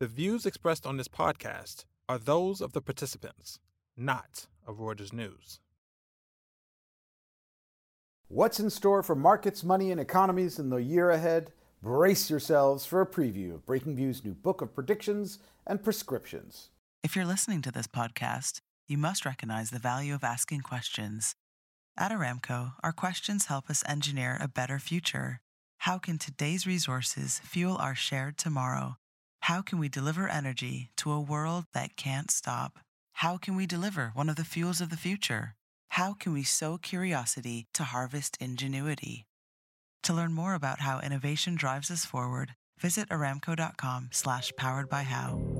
The 0.00 0.06
views 0.06 0.46
expressed 0.46 0.86
on 0.86 0.96
this 0.96 1.08
podcast 1.08 1.84
are 2.08 2.16
those 2.16 2.62
of 2.62 2.72
the 2.72 2.80
participants, 2.80 3.58
not 3.98 4.46
of 4.66 4.78
Reuters 4.78 5.12
News. 5.12 5.60
What's 8.28 8.58
in 8.58 8.70
store 8.70 9.02
for 9.02 9.14
markets, 9.14 9.62
money, 9.62 9.90
and 9.90 10.00
economies 10.00 10.58
in 10.58 10.70
the 10.70 10.78
year 10.78 11.10
ahead? 11.10 11.52
Brace 11.82 12.30
yourselves 12.30 12.86
for 12.86 13.02
a 13.02 13.06
preview 13.06 13.54
of 13.54 13.66
Breaking 13.66 13.94
Breakingview's 13.94 14.24
new 14.24 14.32
book 14.32 14.62
of 14.62 14.74
predictions 14.74 15.38
and 15.66 15.84
prescriptions. 15.84 16.70
If 17.02 17.14
you're 17.14 17.26
listening 17.26 17.60
to 17.60 17.70
this 17.70 17.86
podcast, 17.86 18.62
you 18.88 18.96
must 18.96 19.26
recognize 19.26 19.68
the 19.68 19.78
value 19.78 20.14
of 20.14 20.24
asking 20.24 20.62
questions. 20.62 21.34
At 21.98 22.10
Aramco, 22.10 22.72
our 22.82 22.92
questions 22.92 23.46
help 23.46 23.68
us 23.68 23.84
engineer 23.86 24.38
a 24.40 24.48
better 24.48 24.78
future. 24.78 25.40
How 25.80 25.98
can 25.98 26.16
today's 26.16 26.66
resources 26.66 27.38
fuel 27.44 27.76
our 27.76 27.94
shared 27.94 28.38
tomorrow? 28.38 28.96
How 29.40 29.62
can 29.62 29.78
we 29.78 29.88
deliver 29.88 30.28
energy 30.28 30.90
to 30.98 31.10
a 31.12 31.20
world 31.20 31.64
that 31.72 31.96
can't 31.96 32.30
stop? 32.30 32.78
How 33.14 33.36
can 33.36 33.56
we 33.56 33.66
deliver 33.66 34.10
one 34.14 34.28
of 34.28 34.36
the 34.36 34.44
fuels 34.44 34.80
of 34.80 34.90
the 34.90 34.96
future? 34.96 35.54
How 35.88 36.12
can 36.12 36.32
we 36.32 36.42
sow 36.42 36.78
curiosity 36.78 37.66
to 37.74 37.84
harvest 37.84 38.36
ingenuity? 38.40 39.26
To 40.04 40.14
learn 40.14 40.32
more 40.32 40.54
about 40.54 40.80
how 40.80 41.00
innovation 41.00 41.56
drives 41.56 41.90
us 41.90 42.04
forward, 42.04 42.54
visit 42.78 43.08
aramco.com 43.08 44.10
slash 44.12 44.52
powered 44.56 44.88
by 44.88 45.02
how. 45.02 45.59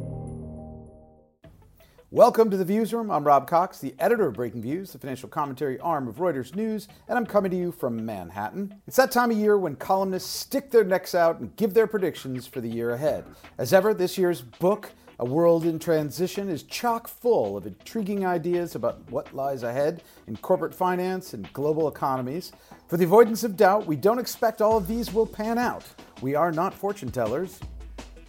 Welcome 2.13 2.51
to 2.51 2.57
the 2.57 2.65
Viewsroom. 2.65 3.09
I'm 3.15 3.23
Rob 3.23 3.47
Cox, 3.47 3.79
the 3.79 3.95
editor 4.01 4.27
of 4.27 4.35
Breakingviews, 4.35 4.91
the 4.91 4.99
financial 4.99 5.29
commentary 5.29 5.79
arm 5.79 6.09
of 6.09 6.17
Reuters 6.17 6.57
News, 6.57 6.89
and 7.07 7.17
I'm 7.17 7.25
coming 7.25 7.53
to 7.53 7.57
you 7.57 7.71
from 7.71 8.05
Manhattan. 8.05 8.75
It's 8.89 8.97
that 8.97 9.13
time 9.13 9.31
of 9.31 9.37
year 9.37 9.57
when 9.57 9.77
columnists 9.77 10.29
stick 10.29 10.73
their 10.73 10.83
necks 10.83 11.15
out 11.15 11.39
and 11.39 11.55
give 11.55 11.73
their 11.73 11.87
predictions 11.87 12.49
for 12.49 12.61
the 12.61 12.69
year 12.69 12.91
ahead. 12.91 13.27
As 13.59 13.73
ever, 13.73 13.95
this 13.95 14.19
year's 14.19 14.41
book, 14.41 14.91
A 15.21 15.25
World 15.25 15.65
in 15.65 15.79
Transition, 15.79 16.49
is 16.49 16.65
chock 16.65 17.07
full 17.07 17.57
of 17.57 17.65
intriguing 17.65 18.27
ideas 18.27 18.75
about 18.75 19.09
what 19.09 19.33
lies 19.33 19.63
ahead 19.63 20.03
in 20.27 20.37
corporate 20.39 20.75
finance 20.75 21.33
and 21.33 21.53
global 21.53 21.87
economies. 21.87 22.51
For 22.89 22.97
the 22.97 23.05
avoidance 23.05 23.45
of 23.45 23.57
doubt, 23.57 23.87
we 23.87 23.95
don't 23.95 24.19
expect 24.19 24.61
all 24.61 24.77
of 24.77 24.89
these 24.89 25.15
will 25.15 25.27
pan 25.27 25.59
out. 25.59 25.85
We 26.23 26.35
are 26.35 26.51
not 26.51 26.75
fortune 26.75 27.13
tellers, 27.13 27.61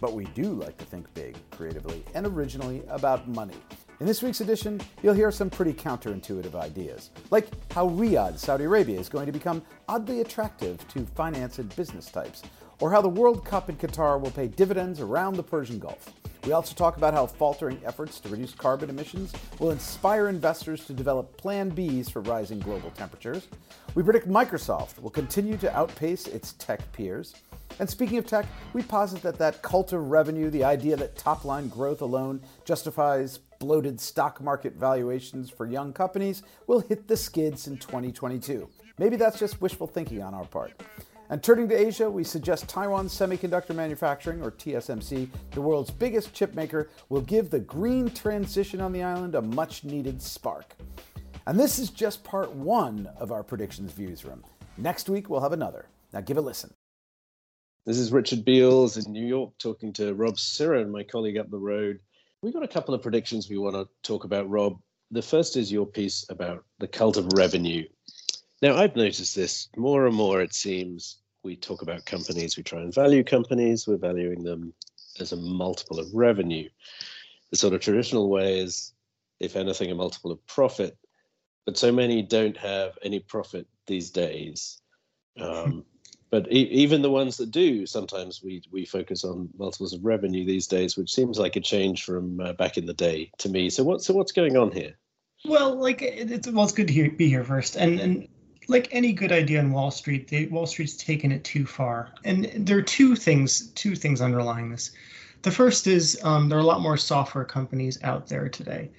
but 0.02 0.14
we 0.14 0.24
do 0.34 0.54
like 0.54 0.76
to 0.78 0.84
think 0.84 1.06
big, 1.14 1.36
creatively, 1.52 2.04
and 2.14 2.26
originally 2.26 2.82
about 2.88 3.28
money. 3.28 3.54
In 4.00 4.06
this 4.06 4.20
week's 4.20 4.40
edition, 4.40 4.80
you'll 5.00 5.14
hear 5.14 5.30
some 5.30 5.48
pretty 5.48 5.72
counterintuitive 5.72 6.56
ideas, 6.56 7.10
like 7.30 7.46
how 7.72 7.88
Riyadh, 7.88 8.36
Saudi 8.36 8.64
Arabia, 8.64 8.98
is 8.98 9.08
going 9.08 9.26
to 9.26 9.32
become 9.32 9.62
oddly 9.88 10.20
attractive 10.20 10.76
to 10.88 11.06
finance 11.14 11.60
and 11.60 11.74
business 11.76 12.10
types, 12.10 12.42
or 12.80 12.90
how 12.90 13.00
the 13.00 13.08
World 13.08 13.44
Cup 13.44 13.70
in 13.70 13.76
Qatar 13.76 14.20
will 14.20 14.32
pay 14.32 14.48
dividends 14.48 14.98
around 14.98 15.36
the 15.36 15.42
Persian 15.44 15.78
Gulf. 15.78 16.12
We 16.44 16.50
also 16.50 16.74
talk 16.74 16.96
about 16.96 17.14
how 17.14 17.26
faltering 17.26 17.80
efforts 17.84 18.18
to 18.18 18.28
reduce 18.28 18.54
carbon 18.54 18.90
emissions 18.90 19.32
will 19.60 19.70
inspire 19.70 20.28
investors 20.28 20.84
to 20.86 20.92
develop 20.92 21.36
plan 21.36 21.70
Bs 21.70 22.10
for 22.10 22.22
rising 22.22 22.58
global 22.58 22.90
temperatures. 22.90 23.46
We 23.94 24.02
predict 24.02 24.28
Microsoft 24.28 25.00
will 25.00 25.10
continue 25.10 25.56
to 25.58 25.72
outpace 25.76 26.26
its 26.26 26.54
tech 26.54 26.80
peers. 26.90 27.36
And 27.78 27.88
speaking 27.88 28.18
of 28.18 28.26
tech, 28.26 28.46
we 28.72 28.82
posit 28.82 29.22
that 29.22 29.38
that 29.38 29.62
cult 29.62 29.92
of 29.92 30.10
revenue, 30.10 30.50
the 30.50 30.64
idea 30.64 30.96
that 30.96 31.16
top 31.16 31.44
line 31.44 31.68
growth 31.68 32.00
alone 32.00 32.40
justifies 32.64 33.38
bloated 33.58 34.00
stock 34.00 34.40
market 34.40 34.74
valuations 34.74 35.48
for 35.50 35.66
young 35.66 35.92
companies, 35.92 36.42
will 36.66 36.80
hit 36.80 37.08
the 37.08 37.16
skids 37.16 37.66
in 37.66 37.76
2022. 37.78 38.68
Maybe 38.98 39.16
that's 39.16 39.38
just 39.38 39.60
wishful 39.60 39.86
thinking 39.86 40.22
on 40.22 40.34
our 40.34 40.44
part. 40.44 40.72
And 41.30 41.42
turning 41.42 41.68
to 41.70 41.74
Asia, 41.74 42.10
we 42.10 42.24
suggest 42.24 42.68
Taiwan 42.68 43.06
Semiconductor 43.06 43.74
Manufacturing, 43.74 44.42
or 44.42 44.50
TSMC, 44.50 45.28
the 45.52 45.62
world's 45.62 45.90
biggest 45.90 46.34
chip 46.34 46.54
maker, 46.54 46.90
will 47.08 47.22
give 47.22 47.48
the 47.48 47.60
green 47.60 48.10
transition 48.10 48.82
on 48.82 48.92
the 48.92 49.02
island 49.02 49.34
a 49.34 49.40
much 49.40 49.82
needed 49.82 50.20
spark. 50.20 50.76
And 51.46 51.58
this 51.58 51.78
is 51.78 51.88
just 51.88 52.22
part 52.22 52.52
one 52.52 53.08
of 53.16 53.32
our 53.32 53.42
predictions 53.42 53.92
Viewsroom. 53.92 54.42
Next 54.76 55.08
week, 55.08 55.30
we'll 55.30 55.40
have 55.40 55.52
another. 55.52 55.86
Now 56.12 56.20
give 56.20 56.36
a 56.36 56.42
listen. 56.42 56.74
This 57.84 57.98
is 57.98 58.12
Richard 58.12 58.44
Beales 58.44 58.96
in 58.96 59.12
New 59.12 59.26
York 59.26 59.54
talking 59.58 59.92
to 59.94 60.14
Rob 60.14 60.36
Cyran, 60.36 60.92
my 60.92 61.02
colleague 61.02 61.36
up 61.36 61.50
the 61.50 61.58
road. 61.58 61.98
We've 62.40 62.52
got 62.52 62.62
a 62.62 62.68
couple 62.68 62.94
of 62.94 63.02
predictions 63.02 63.50
we 63.50 63.58
want 63.58 63.74
to 63.74 63.88
talk 64.04 64.22
about, 64.22 64.48
Rob. 64.48 64.80
The 65.10 65.20
first 65.20 65.56
is 65.56 65.72
your 65.72 65.84
piece 65.84 66.24
about 66.30 66.64
the 66.78 66.86
cult 66.86 67.16
of 67.16 67.32
revenue. 67.34 67.84
Now, 68.62 68.76
I've 68.76 68.94
noticed 68.94 69.34
this 69.34 69.68
more 69.76 70.06
and 70.06 70.14
more, 70.14 70.40
it 70.40 70.54
seems. 70.54 71.18
We 71.42 71.56
talk 71.56 71.82
about 71.82 72.06
companies, 72.06 72.56
we 72.56 72.62
try 72.62 72.82
and 72.82 72.94
value 72.94 73.24
companies, 73.24 73.88
we're 73.88 73.96
valuing 73.96 74.44
them 74.44 74.72
as 75.18 75.32
a 75.32 75.36
multiple 75.36 75.98
of 75.98 76.14
revenue. 76.14 76.68
The 77.50 77.56
sort 77.56 77.74
of 77.74 77.80
traditional 77.80 78.30
way 78.30 78.60
is, 78.60 78.92
if 79.40 79.56
anything, 79.56 79.90
a 79.90 79.96
multiple 79.96 80.30
of 80.30 80.46
profit. 80.46 80.96
But 81.66 81.76
so 81.76 81.90
many 81.90 82.22
don't 82.22 82.56
have 82.58 82.96
any 83.02 83.18
profit 83.18 83.66
these 83.88 84.10
days. 84.10 84.80
Um, 85.36 85.84
but 86.32 86.50
e- 86.50 86.70
even 86.70 87.02
the 87.02 87.10
ones 87.10 87.36
that 87.36 87.50
do, 87.50 87.86
sometimes 87.86 88.42
we 88.42 88.62
we 88.72 88.86
focus 88.86 89.22
on 89.22 89.50
multiples 89.56 89.92
of 89.92 90.02
revenue 90.02 90.46
these 90.46 90.66
days, 90.66 90.96
which 90.96 91.12
seems 91.12 91.38
like 91.38 91.56
a 91.56 91.60
change 91.60 92.04
from 92.04 92.40
uh, 92.40 92.54
back 92.54 92.78
in 92.78 92.86
the 92.86 92.94
day 92.94 93.30
to 93.38 93.50
me. 93.50 93.68
So 93.68 93.84
what 93.84 94.02
so 94.02 94.14
what's 94.14 94.32
going 94.32 94.56
on 94.56 94.72
here? 94.72 94.94
Well, 95.44 95.74
like 95.78 96.00
it's 96.00 96.48
well, 96.48 96.64
it's 96.64 96.72
good 96.72 96.88
to 96.88 96.92
hear, 96.92 97.10
be 97.10 97.28
here 97.28 97.44
first, 97.44 97.76
and 97.76 98.00
and 98.00 98.28
like 98.66 98.88
any 98.92 99.12
good 99.12 99.30
idea 99.30 99.60
on 99.60 99.72
Wall 99.72 99.90
Street, 99.90 100.26
they, 100.28 100.46
Wall 100.46 100.66
Street's 100.66 100.96
taken 100.96 101.30
it 101.32 101.44
too 101.44 101.66
far, 101.66 102.14
and 102.24 102.50
there 102.56 102.78
are 102.78 102.82
two 102.82 103.14
things 103.14 103.68
two 103.72 103.94
things 103.94 104.22
underlying 104.22 104.70
this. 104.70 104.90
The 105.42 105.50
first 105.50 105.86
is 105.86 106.18
um, 106.24 106.48
there 106.48 106.56
are 106.56 106.62
a 106.62 106.66
lot 106.66 106.80
more 106.80 106.96
software 106.96 107.44
companies 107.44 107.98
out 108.02 108.26
there 108.26 108.48
today 108.48 108.90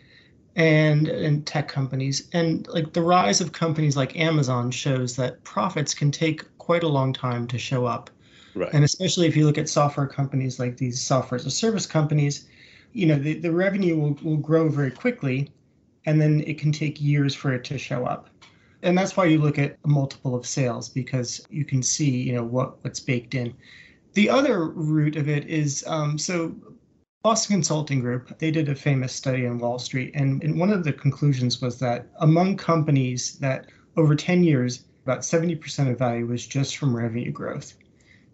and 0.56 1.08
and 1.08 1.48
tech 1.48 1.68
companies 1.68 2.30
and 2.32 2.68
like 2.68 2.94
the 2.94 3.02
rise 3.02 3.42
of 3.42 3.52
companies 3.52 3.98
like 3.98 4.16
Amazon 4.20 4.70
shows 4.70 5.16
that 5.16 5.44
profits 5.44 5.96
can 5.96 6.12
take 6.12 6.44
quite 6.64 6.84
a 6.84 6.88
long 6.88 7.12
time 7.12 7.46
to 7.48 7.58
show 7.58 7.86
up. 7.86 8.10
Right. 8.56 8.70
And 8.74 8.86
especially 8.86 9.28
if 9.28 9.36
you 9.36 9.46
look 9.46 9.58
at 9.58 9.68
software 9.68 10.08
companies 10.08 10.60
like 10.60 10.78
these 10.78 11.02
software 11.02 11.38
as 11.38 11.46
a 11.46 11.52
service 11.52 11.86
companies, 11.86 12.48
you 12.94 13.06
know, 13.06 13.18
the, 13.18 13.34
the 13.34 13.52
revenue 13.52 13.98
will, 13.98 14.18
will 14.24 14.38
grow 14.38 14.70
very 14.70 14.92
quickly 14.92 15.52
and 16.06 16.22
then 16.22 16.42
it 16.48 16.58
can 16.58 16.72
take 16.72 17.02
years 17.02 17.36
for 17.36 17.54
it 17.54 17.64
to 17.66 17.78
show 17.78 18.06
up. 18.06 18.30
And 18.82 18.98
that's 18.98 19.18
why 19.18 19.26
you 19.26 19.40
look 19.40 19.60
at 19.60 19.78
a 19.84 19.88
multiple 19.88 20.36
of 20.36 20.46
sales 20.46 20.88
because 20.88 21.46
you 21.50 21.66
can 21.66 21.84
see, 21.84 22.10
you 22.10 22.34
know, 22.34 22.44
what, 22.44 22.84
what's 22.84 23.00
baked 23.00 23.36
in. 23.36 23.54
The 24.14 24.30
other 24.30 24.66
root 24.70 25.16
of 25.16 25.28
it 25.28 25.48
is 25.48 25.84
um, 25.88 26.18
so 26.18 26.54
Boston 27.24 27.56
Consulting 27.56 28.02
Group, 28.02 28.38
they 28.38 28.52
did 28.52 28.70
a 28.70 28.76
famous 28.76 29.14
study 29.14 29.48
on 29.48 29.58
Wall 29.58 29.80
Street, 29.80 30.12
and, 30.14 30.44
and 30.44 30.60
one 30.60 30.72
of 30.72 30.84
the 30.84 30.94
conclusions 30.94 31.62
was 31.62 31.80
that 31.80 32.08
among 32.20 32.58
companies 32.58 33.38
that 33.40 33.68
over 33.96 34.16
10 34.16 34.44
years 34.44 34.84
about 35.04 35.20
70% 35.20 35.92
of 35.92 35.98
value 35.98 36.26
was 36.26 36.46
just 36.46 36.78
from 36.78 36.96
revenue 36.96 37.32
growth. 37.32 37.76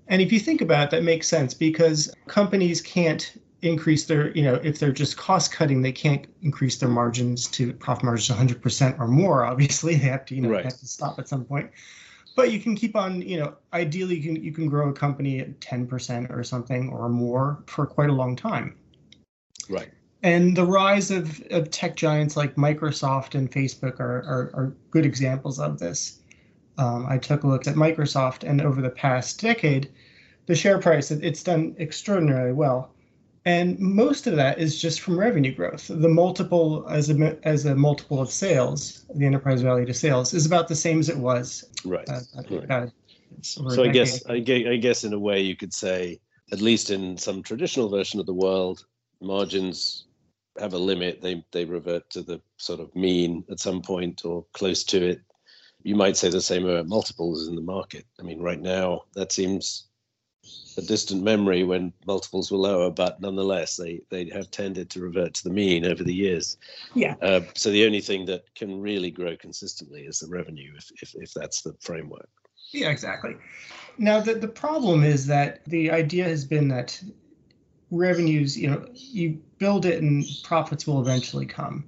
And 0.08 0.22
if 0.22 0.32
you 0.32 0.40
think 0.40 0.62
about 0.62 0.86
it, 0.86 0.92
that 0.92 1.04
makes 1.04 1.28
sense 1.28 1.54
because 1.54 2.14
companies 2.28 2.82
can't 2.82 3.38
increase 3.62 4.06
their, 4.06 4.32
you 4.32 4.44
know, 4.44 4.56
if 4.56 4.80
they're 4.80 4.92
just 4.92 5.18
cost 5.18 5.52
cutting, 5.52 5.82
they 5.82 5.92
can't 5.92 6.26
increase 6.42 6.78
their 6.78 6.90
margins 6.90 7.48
to 7.48 7.74
profit 7.74 8.06
margins 8.06 8.38
100% 8.38 9.00
or 9.00 9.08
more. 9.08 9.46
Obviously, 9.46 9.96
they 9.98 10.08
have 10.08 10.26
to, 10.26 10.36
you 10.36 10.42
know, 10.42 10.50
Right. 10.50 10.64
have 10.64 10.80
to 10.80 10.88
stop 10.88 11.20
at 11.20 11.28
some 11.28 11.46
point. 11.46 11.70
But 12.36 12.52
you 12.52 12.60
can 12.60 12.76
keep 12.76 12.96
on, 12.96 13.22
you 13.22 13.40
know, 13.40 13.56
ideally 13.74 14.16
you 14.16 14.24
can 14.24 14.42
you 14.44 14.54
can 14.54 14.70
grow 14.70 14.90
a 14.90 14.94
company 14.94 15.40
at 15.40 15.60
10% 15.60 16.30
or 16.30 16.44
something 16.44 16.90
or 16.90 17.10
more 17.10 17.64
for 17.66 17.86
quite 17.86 18.10
a 18.10 18.14
long 18.14 18.36
time. 18.36 18.78
Right. 19.70 19.90
And 20.24 20.56
the 20.56 20.66
rise 20.66 21.12
of, 21.12 21.42
of 21.52 21.70
tech 21.70 21.96
giants 21.96 22.38
like 22.38 22.56
Microsoft 22.56 23.36
and 23.36 23.52
Facebook 23.52 24.00
are, 24.00 24.20
are, 24.20 24.52
are 24.54 24.74
good 24.92 25.06
examples 25.06 25.60
of 25.60 25.80
this. 25.80 26.19
Um, 26.80 27.06
I 27.10 27.18
took 27.18 27.44
a 27.44 27.48
look 27.48 27.68
at 27.68 27.76
Microsoft, 27.76 28.48
and 28.50 28.62
over 28.62 28.82
the 28.82 28.90
past 28.90 29.42
decade, 29.42 29.90
the 30.46 30.56
share 30.56 30.80
price 30.80 31.12
it- 31.12 31.24
it's 31.24 31.44
done 31.44 31.76
extraordinarily 31.78 32.54
well, 32.54 32.94
and 33.46 33.78
most 33.80 34.28
of 34.28 34.36
that 34.38 34.60
is 34.60 34.82
just 34.82 35.02
from 35.02 35.20
revenue 35.20 35.54
growth. 35.54 35.88
The 35.90 36.08
multiple 36.08 36.86
as 36.90 37.10
a 37.10 37.38
as 37.44 37.66
a 37.66 37.76
multiple 37.76 38.22
of 38.22 38.32
sales, 38.32 39.06
the 39.14 39.26
enterprise 39.26 39.62
value 39.62 39.86
to 39.86 39.94
sales, 39.94 40.34
is 40.34 40.46
about 40.46 40.68
the 40.70 40.76
same 40.76 41.00
as 41.00 41.10
it 41.10 41.18
was. 41.18 41.66
Right. 41.86 42.08
Uh, 42.10 42.22
right. 42.50 42.64
about- 42.64 42.92
So 43.42 43.84
I 43.84 43.90
guess. 43.90 44.26
I 44.26 44.40
guess, 44.40 44.68
I 44.68 44.76
guess 44.78 45.04
in 45.04 45.14
a 45.14 45.20
way 45.20 45.40
you 45.42 45.56
could 45.56 45.74
say, 45.74 46.20
at 46.52 46.62
least 46.62 46.90
in 46.90 47.16
some 47.18 47.44
traditional 47.44 47.88
version 47.90 48.20
of 48.20 48.26
the 48.26 48.34
world, 48.34 48.86
margins 49.22 50.06
have 50.58 50.74
a 50.74 50.78
limit. 50.78 51.22
They 51.22 51.44
they 51.52 51.66
revert 51.66 52.10
to 52.12 52.22
the 52.24 52.42
sort 52.58 52.80
of 52.80 52.96
mean 52.96 53.44
at 53.52 53.60
some 53.60 53.82
point 53.82 54.24
or 54.26 54.46
close 54.54 54.84
to 54.86 54.98
it. 55.12 55.22
You 55.84 55.96
might 55.96 56.18
say 56.18 56.30
the 56.30 56.42
same 56.42 56.66
about 56.66 56.88
multiples 56.88 57.48
in 57.48 57.56
the 57.56 57.62
market. 57.62 58.06
I 58.20 58.24
mean, 58.24 58.42
right 58.42 58.60
now 58.60 59.04
that 59.14 59.32
seems 59.32 59.86
a 60.78 60.82
distant 60.82 61.24
memory 61.24 61.64
when 61.64 61.94
multiples 62.06 62.52
were 62.52 62.58
lower, 62.58 62.90
but 62.90 63.20
nonetheless 63.22 63.76
they 63.76 64.02
they 64.10 64.30
have 64.30 64.52
tended 64.52 64.90
to 64.90 65.02
revert 65.02 65.34
to 65.36 65.44
the 65.44 65.50
mean 65.50 65.86
over 65.86 66.04
the 66.04 66.14
years. 66.14 66.58
Yeah. 66.96 67.16
Uh, 67.22 67.42
so 67.56 67.72
the 67.72 67.86
only 67.86 68.02
thing 68.02 68.26
that 68.26 68.44
can 68.56 68.80
really 68.80 69.12
grow 69.12 69.36
consistently 69.36 70.02
is 70.04 70.20
the 70.20 70.28
revenue, 70.28 70.74
if 70.78 70.92
if, 71.02 71.16
if 71.16 71.34
that's 71.34 71.62
the 71.62 71.74
framework. 71.82 72.30
Yeah, 72.72 72.90
exactly. 72.90 73.36
Now, 73.98 74.22
the, 74.22 74.36
the 74.36 74.48
problem 74.48 75.04
is 75.04 75.26
that 75.28 75.66
the 75.66 75.92
idea 75.92 76.26
has 76.26 76.46
been 76.46 76.68
that 76.70 77.02
revenues, 77.92 78.58
you 78.58 78.70
know, 78.70 78.86
you 78.94 79.42
build 79.58 79.86
it 79.86 80.02
and 80.02 80.24
profits 80.44 80.86
will 80.86 81.02
eventually 81.02 81.46
come. 81.46 81.86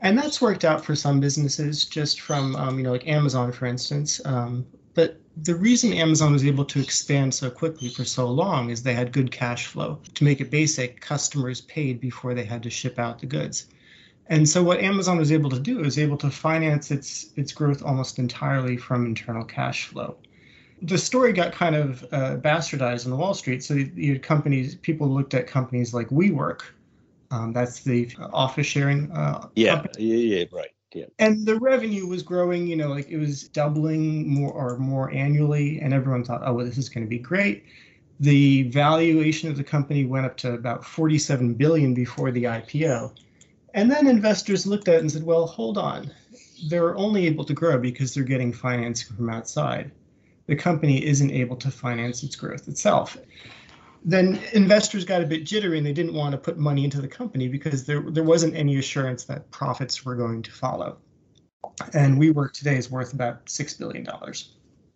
And 0.00 0.18
that's 0.18 0.40
worked 0.40 0.64
out 0.64 0.84
for 0.84 0.94
some 0.94 1.20
businesses, 1.20 1.84
just 1.84 2.20
from, 2.20 2.54
um, 2.56 2.78
you 2.78 2.84
know, 2.84 2.92
like 2.92 3.08
Amazon, 3.08 3.50
for 3.52 3.66
instance. 3.66 4.20
Um, 4.24 4.66
but 4.94 5.20
the 5.42 5.54
reason 5.54 5.92
Amazon 5.92 6.32
was 6.32 6.44
able 6.44 6.64
to 6.66 6.80
expand 6.80 7.34
so 7.34 7.50
quickly 7.50 7.88
for 7.88 8.04
so 8.04 8.26
long 8.26 8.70
is 8.70 8.82
they 8.82 8.94
had 8.94 9.12
good 9.12 9.30
cash 9.30 9.66
flow. 9.66 9.98
To 10.14 10.24
make 10.24 10.40
it 10.40 10.50
basic, 10.50 11.00
customers 11.00 11.60
paid 11.62 12.00
before 12.00 12.34
they 12.34 12.44
had 12.44 12.62
to 12.62 12.70
ship 12.70 12.98
out 12.98 13.18
the 13.18 13.26
goods. 13.26 13.66
And 14.28 14.48
so 14.48 14.62
what 14.62 14.80
Amazon 14.80 15.18
was 15.18 15.30
able 15.30 15.50
to 15.50 15.60
do 15.60 15.84
is 15.84 15.98
able 15.98 16.16
to 16.18 16.30
finance 16.30 16.90
its 16.90 17.30
its 17.36 17.52
growth 17.52 17.82
almost 17.82 18.18
entirely 18.18 18.76
from 18.76 19.06
internal 19.06 19.44
cash 19.44 19.84
flow. 19.84 20.16
The 20.82 20.98
story 20.98 21.32
got 21.32 21.52
kind 21.52 21.76
of 21.76 22.04
uh, 22.12 22.36
bastardized 22.36 23.06
on 23.06 23.16
Wall 23.16 23.34
Street. 23.34 23.62
So 23.62 23.74
you 23.74 24.14
had 24.14 24.22
companies, 24.22 24.74
people 24.74 25.08
looked 25.08 25.32
at 25.32 25.46
companies 25.46 25.94
like 25.94 26.08
WeWork. 26.08 26.62
Um, 27.30 27.52
that's 27.52 27.80
the 27.80 28.10
office 28.32 28.66
sharing. 28.66 29.10
Uh, 29.12 29.48
yeah, 29.54 29.82
company. 29.82 30.04
yeah, 30.04 30.38
yeah, 30.38 30.44
right. 30.52 30.70
Yeah. 30.94 31.06
And 31.18 31.44
the 31.44 31.58
revenue 31.58 32.06
was 32.06 32.22
growing, 32.22 32.66
you 32.66 32.76
know, 32.76 32.88
like 32.88 33.08
it 33.10 33.18
was 33.18 33.48
doubling 33.48 34.28
more 34.28 34.52
or 34.52 34.78
more 34.78 35.12
annually, 35.12 35.80
and 35.80 35.92
everyone 35.92 36.24
thought, 36.24 36.42
oh, 36.44 36.54
well, 36.54 36.64
this 36.64 36.78
is 36.78 36.88
going 36.88 37.04
to 37.04 37.10
be 37.10 37.18
great. 37.18 37.64
The 38.20 38.62
valuation 38.70 39.50
of 39.50 39.58
the 39.58 39.64
company 39.64 40.06
went 40.06 40.24
up 40.24 40.36
to 40.38 40.54
about 40.54 40.84
47 40.84 41.54
billion 41.54 41.92
before 41.92 42.30
the 42.30 42.44
IPO. 42.44 43.12
And 43.74 43.90
then 43.90 44.06
investors 44.06 44.66
looked 44.66 44.88
at 44.88 44.94
it 44.94 45.00
and 45.00 45.12
said, 45.12 45.22
well, 45.22 45.46
hold 45.46 45.76
on. 45.76 46.10
They're 46.68 46.96
only 46.96 47.26
able 47.26 47.44
to 47.44 47.52
grow 47.52 47.78
because 47.78 48.14
they're 48.14 48.24
getting 48.24 48.52
financing 48.52 49.14
from 49.14 49.28
outside. 49.28 49.90
The 50.46 50.56
company 50.56 51.04
isn't 51.04 51.30
able 51.30 51.56
to 51.56 51.70
finance 51.70 52.22
its 52.22 52.36
growth 52.36 52.68
itself. 52.68 53.18
Then 54.08 54.40
investors 54.52 55.04
got 55.04 55.20
a 55.20 55.26
bit 55.26 55.44
jittery 55.44 55.78
and 55.78 55.86
they 55.86 55.92
didn't 55.92 56.14
want 56.14 56.32
to 56.32 56.38
put 56.38 56.56
money 56.56 56.84
into 56.84 57.00
the 57.00 57.08
company 57.08 57.48
because 57.48 57.84
there, 57.84 58.00
there 58.08 58.22
wasn't 58.22 58.54
any 58.54 58.78
assurance 58.78 59.24
that 59.24 59.50
profits 59.50 60.04
were 60.04 60.14
going 60.14 60.42
to 60.42 60.52
follow. 60.52 60.96
And 61.92 62.16
WeWork 62.16 62.52
today 62.52 62.76
is 62.76 62.88
worth 62.88 63.12
about 63.12 63.46
$6 63.46 63.78
billion. 63.78 64.06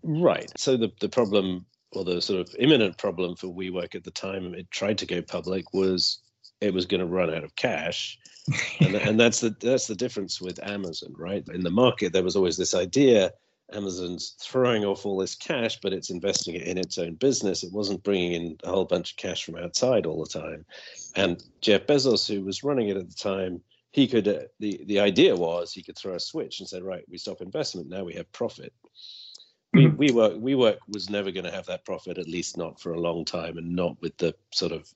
Right. 0.04 0.50
So 0.56 0.76
the, 0.76 0.92
the 1.00 1.08
problem 1.08 1.66
or 1.92 2.04
the 2.04 2.22
sort 2.22 2.40
of 2.40 2.54
imminent 2.60 2.96
problem 2.98 3.34
for 3.34 3.48
WeWork 3.48 3.96
at 3.96 4.04
the 4.04 4.12
time 4.12 4.54
it 4.54 4.70
tried 4.70 4.98
to 4.98 5.06
go 5.06 5.20
public 5.20 5.74
was 5.74 6.20
it 6.60 6.72
was 6.72 6.86
going 6.86 7.00
to 7.00 7.06
run 7.06 7.34
out 7.34 7.42
of 7.42 7.56
cash 7.56 8.16
and, 8.80 8.94
and 8.94 9.20
that's 9.20 9.40
the 9.40 9.54
that's 9.60 9.86
the 9.86 9.94
difference 9.94 10.40
with 10.40 10.62
Amazon, 10.62 11.12
right? 11.16 11.44
In 11.52 11.62
the 11.62 11.70
market, 11.70 12.12
there 12.12 12.22
was 12.22 12.36
always 12.36 12.56
this 12.56 12.74
idea 12.74 13.32
Amazon's 13.72 14.36
throwing 14.40 14.84
off 14.84 15.06
all 15.06 15.18
this 15.18 15.34
cash, 15.34 15.78
but 15.80 15.92
it's 15.92 16.10
investing 16.10 16.54
it 16.54 16.62
in 16.62 16.78
its 16.78 16.98
own 16.98 17.14
business. 17.14 17.62
It 17.62 17.72
wasn't 17.72 18.02
bringing 18.02 18.32
in 18.32 18.56
a 18.64 18.70
whole 18.70 18.84
bunch 18.84 19.12
of 19.12 19.16
cash 19.16 19.44
from 19.44 19.56
outside 19.56 20.06
all 20.06 20.22
the 20.22 20.40
time. 20.40 20.64
And 21.16 21.42
Jeff 21.60 21.86
Bezos, 21.86 22.26
who 22.26 22.44
was 22.44 22.64
running 22.64 22.88
it 22.88 22.96
at 22.96 23.08
the 23.08 23.14
time, 23.14 23.60
he 23.92 24.06
could 24.06 24.28
uh, 24.28 24.40
the 24.60 24.80
the 24.86 25.00
idea 25.00 25.34
was 25.34 25.72
he 25.72 25.82
could 25.82 25.98
throw 25.98 26.14
a 26.14 26.20
switch 26.20 26.60
and 26.60 26.68
say, 26.68 26.80
right, 26.80 27.04
we 27.08 27.18
stop 27.18 27.40
investment, 27.40 27.88
now 27.88 28.04
we 28.04 28.14
have 28.14 28.30
profit. 28.32 28.72
We 29.72 29.86
mm-hmm. 29.86 30.40
we 30.40 30.54
work 30.54 30.78
was 30.88 31.10
never 31.10 31.30
going 31.30 31.44
to 31.44 31.50
have 31.50 31.66
that 31.66 31.84
profit, 31.84 32.18
at 32.18 32.28
least 32.28 32.56
not 32.56 32.80
for 32.80 32.92
a 32.92 33.00
long 33.00 33.24
time, 33.24 33.58
and 33.58 33.74
not 33.74 34.00
with 34.00 34.16
the 34.18 34.34
sort 34.52 34.72
of 34.72 34.92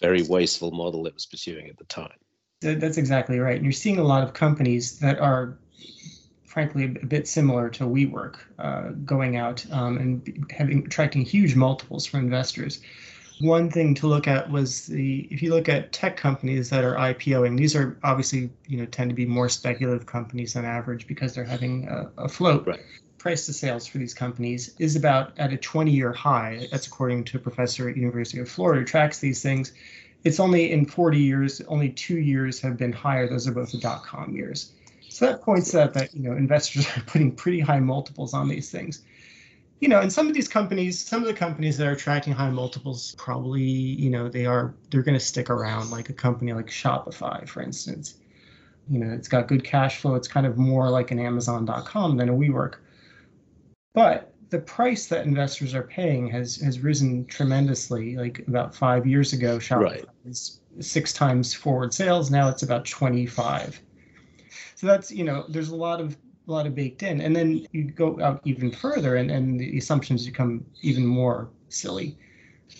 very 0.00 0.22
wasteful 0.22 0.70
model 0.70 1.06
it 1.06 1.14
was 1.14 1.26
pursuing 1.26 1.68
at 1.68 1.78
the 1.78 1.84
time. 1.84 2.16
That's 2.60 2.98
exactly 2.98 3.38
right. 3.38 3.56
And 3.56 3.64
you're 3.64 3.72
seeing 3.72 3.98
a 3.98 4.04
lot 4.04 4.22
of 4.22 4.34
companies 4.34 4.98
that 4.98 5.18
are, 5.18 5.58
frankly, 6.50 6.84
a 6.84 7.06
bit 7.06 7.28
similar 7.28 7.70
to 7.70 7.84
WeWork, 7.84 8.34
uh, 8.58 8.88
going 9.04 9.36
out 9.36 9.64
um, 9.70 9.98
and 9.98 10.46
having 10.50 10.84
attracting 10.84 11.22
huge 11.22 11.54
multiples 11.54 12.04
from 12.06 12.20
investors. 12.20 12.80
One 13.40 13.70
thing 13.70 13.94
to 13.94 14.08
look 14.08 14.26
at 14.26 14.50
was 14.50 14.86
the 14.86 15.28
if 15.30 15.42
you 15.42 15.54
look 15.54 15.68
at 15.68 15.92
tech 15.92 16.16
companies 16.16 16.68
that 16.70 16.82
are 16.82 16.96
IPOing, 16.96 17.56
these 17.56 17.76
are 17.76 17.96
obviously 18.02 18.50
you 18.66 18.78
know 18.78 18.86
tend 18.86 19.10
to 19.10 19.14
be 19.14 19.26
more 19.26 19.48
speculative 19.48 20.06
companies 20.06 20.54
than 20.54 20.64
average 20.64 21.06
because 21.06 21.36
they're 21.36 21.44
having 21.44 21.86
a, 21.88 22.10
a 22.24 22.28
float. 22.28 22.66
Right. 22.66 22.80
Price 23.16 23.46
to 23.46 23.52
sales 23.52 23.86
for 23.86 23.98
these 23.98 24.12
companies 24.12 24.74
is 24.80 24.96
about 24.96 25.38
at 25.38 25.52
a 25.52 25.56
20-year 25.56 26.12
high. 26.12 26.66
That's 26.72 26.86
according 26.86 27.24
to 27.24 27.36
a 27.36 27.40
professor 27.40 27.88
at 27.88 27.96
University 27.96 28.40
of 28.40 28.48
Florida 28.48 28.80
who 28.80 28.86
tracks 28.86 29.20
these 29.20 29.40
things 29.40 29.72
it's 30.24 30.40
only 30.40 30.70
in 30.70 30.84
40 30.84 31.18
years, 31.18 31.60
only 31.62 31.88
two 31.90 32.18
years 32.18 32.60
have 32.60 32.76
been 32.76 32.92
higher. 32.92 33.26
Those 33.26 33.48
are 33.48 33.52
both 33.52 33.72
the 33.72 33.78
dot 33.78 34.04
com 34.04 34.34
years. 34.34 34.72
So 35.20 35.26
that 35.26 35.42
points 35.42 35.74
out 35.74 35.92
that 35.92 36.14
you 36.14 36.22
know 36.22 36.34
investors 36.34 36.86
are 36.96 37.02
putting 37.06 37.36
pretty 37.36 37.60
high 37.60 37.78
multiples 37.78 38.32
on 38.32 38.48
these 38.48 38.70
things. 38.70 39.02
You 39.78 39.88
know, 39.88 40.00
and 40.00 40.10
some 40.10 40.28
of 40.28 40.32
these 40.32 40.48
companies, 40.48 40.98
some 40.98 41.20
of 41.20 41.28
the 41.28 41.34
companies 41.34 41.76
that 41.76 41.86
are 41.86 41.92
attracting 41.92 42.32
high 42.32 42.48
multiples, 42.48 43.14
probably 43.18 43.60
you 43.60 44.08
know 44.08 44.30
they 44.30 44.46
are 44.46 44.74
they're 44.88 45.02
going 45.02 45.18
to 45.18 45.22
stick 45.22 45.50
around. 45.50 45.90
Like 45.90 46.08
a 46.08 46.14
company 46.14 46.54
like 46.54 46.68
Shopify, 46.68 47.46
for 47.46 47.60
instance. 47.60 48.14
You 48.88 48.98
know, 48.98 49.12
it's 49.12 49.28
got 49.28 49.46
good 49.46 49.62
cash 49.62 49.98
flow. 49.98 50.14
It's 50.14 50.26
kind 50.26 50.46
of 50.46 50.56
more 50.56 50.88
like 50.88 51.10
an 51.10 51.18
Amazon.com 51.18 52.16
than 52.16 52.30
a 52.30 52.32
WeWork. 52.32 52.76
But 53.92 54.32
the 54.48 54.60
price 54.60 55.06
that 55.08 55.26
investors 55.26 55.74
are 55.74 55.82
paying 55.82 56.30
has 56.30 56.56
has 56.62 56.80
risen 56.80 57.26
tremendously. 57.26 58.16
Like 58.16 58.38
about 58.48 58.74
five 58.74 59.06
years 59.06 59.34
ago, 59.34 59.58
Shopify 59.58 59.82
right. 59.82 60.04
was 60.24 60.62
six 60.80 61.12
times 61.12 61.52
forward 61.52 61.92
sales. 61.92 62.30
Now 62.30 62.48
it's 62.48 62.62
about 62.62 62.86
25. 62.86 63.82
So 64.74 64.86
that's 64.86 65.10
you 65.10 65.24
know 65.24 65.44
there's 65.48 65.70
a 65.70 65.76
lot 65.76 66.00
of 66.00 66.16
a 66.48 66.52
lot 66.52 66.66
of 66.66 66.74
baked 66.74 67.02
in, 67.02 67.20
and 67.20 67.34
then 67.34 67.66
you 67.72 67.84
go 67.84 68.20
out 68.20 68.40
even 68.44 68.70
further, 68.70 69.16
and 69.16 69.30
and 69.30 69.58
the 69.58 69.78
assumptions 69.78 70.26
become 70.26 70.64
even 70.82 71.06
more 71.06 71.50
silly. 71.68 72.18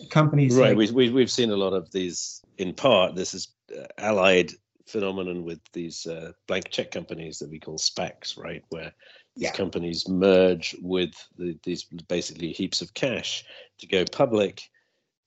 Companies 0.08 0.54
right. 0.54 0.76
Like, 0.76 0.90
we, 0.90 0.90
we 0.90 1.10
we've 1.10 1.30
seen 1.30 1.50
a 1.50 1.56
lot 1.56 1.72
of 1.72 1.90
these. 1.90 2.42
In 2.58 2.74
part, 2.74 3.14
this 3.14 3.34
is 3.34 3.48
uh, 3.76 3.86
allied 3.98 4.52
phenomenon 4.86 5.44
with 5.44 5.60
these 5.72 6.06
uh, 6.06 6.32
blank 6.46 6.68
check 6.70 6.90
companies 6.90 7.38
that 7.38 7.50
we 7.50 7.58
call 7.58 7.78
SPACs, 7.78 8.36
right? 8.36 8.62
Where 8.68 8.92
these 9.36 9.44
yeah. 9.44 9.52
companies 9.52 10.08
merge 10.08 10.76
with 10.82 11.14
the, 11.38 11.56
these 11.62 11.84
basically 12.08 12.52
heaps 12.52 12.82
of 12.82 12.92
cash 12.94 13.44
to 13.78 13.86
go 13.86 14.04
public 14.04 14.62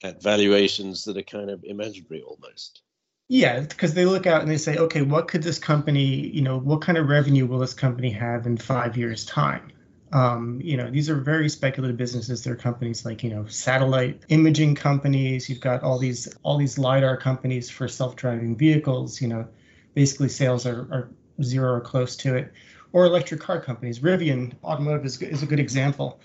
at 0.04 0.22
valuations 0.22 1.04
that 1.06 1.18
are 1.18 1.24
kind 1.24 1.50
of 1.50 1.64
imaginary 1.64 2.22
almost. 2.22 2.82
Yeah, 3.30 3.62
because 3.62 3.94
they 3.94 4.06
look 4.06 4.28
out 4.28 4.42
and 4.42 4.52
they 4.52 4.58
say, 4.58 4.78
okay, 4.78 5.02
what 5.02 5.28
could 5.28 5.44
this 5.44 5.58
company, 5.58 6.28
you 6.28 6.42
know, 6.42 6.60
what 6.60 6.82
kind 6.82 6.98
of 6.98 7.08
revenue 7.08 7.46
will 7.46 7.60
this 7.60 7.74
company 7.74 8.12
have 8.12 8.46
in 8.46 8.58
five 8.58 8.98
years' 8.98 9.26
time? 9.26 9.72
Um, 10.12 10.62
you 10.64 10.78
know, 10.78 10.92
these 10.92 11.10
are 11.10 11.16
very 11.16 11.50
speculative 11.50 11.98
businesses. 11.98 12.44
They're 12.44 12.56
companies 12.56 13.04
like, 13.06 13.24
you 13.24 13.32
know, 13.32 13.46
satellite 13.48 14.22
imaging 14.28 14.76
companies. 14.76 15.50
You've 15.50 15.62
got 15.62 15.82
all 15.82 15.98
these 15.98 16.28
all 16.44 16.58
these 16.58 16.78
lidar 16.78 17.18
companies 17.18 17.70
for 17.70 17.88
self-driving 17.88 18.56
vehicles. 18.56 19.20
You 19.22 19.30
know, 19.30 19.48
basically 19.96 20.30
sales 20.30 20.68
are, 20.68 20.82
are 20.92 21.10
zero 21.42 21.74
or 21.74 21.82
close 21.82 22.16
to 22.18 22.36
it 22.36 22.52
or 22.92 23.06
electric 23.06 23.42
car 23.42 23.60
companies. 23.60 24.00
Rivian 24.00 24.54
Automotive 24.64 25.06
is, 25.06 25.22
is 25.22 25.44
a 25.44 25.48
good 25.48 25.60
example. 25.60 26.20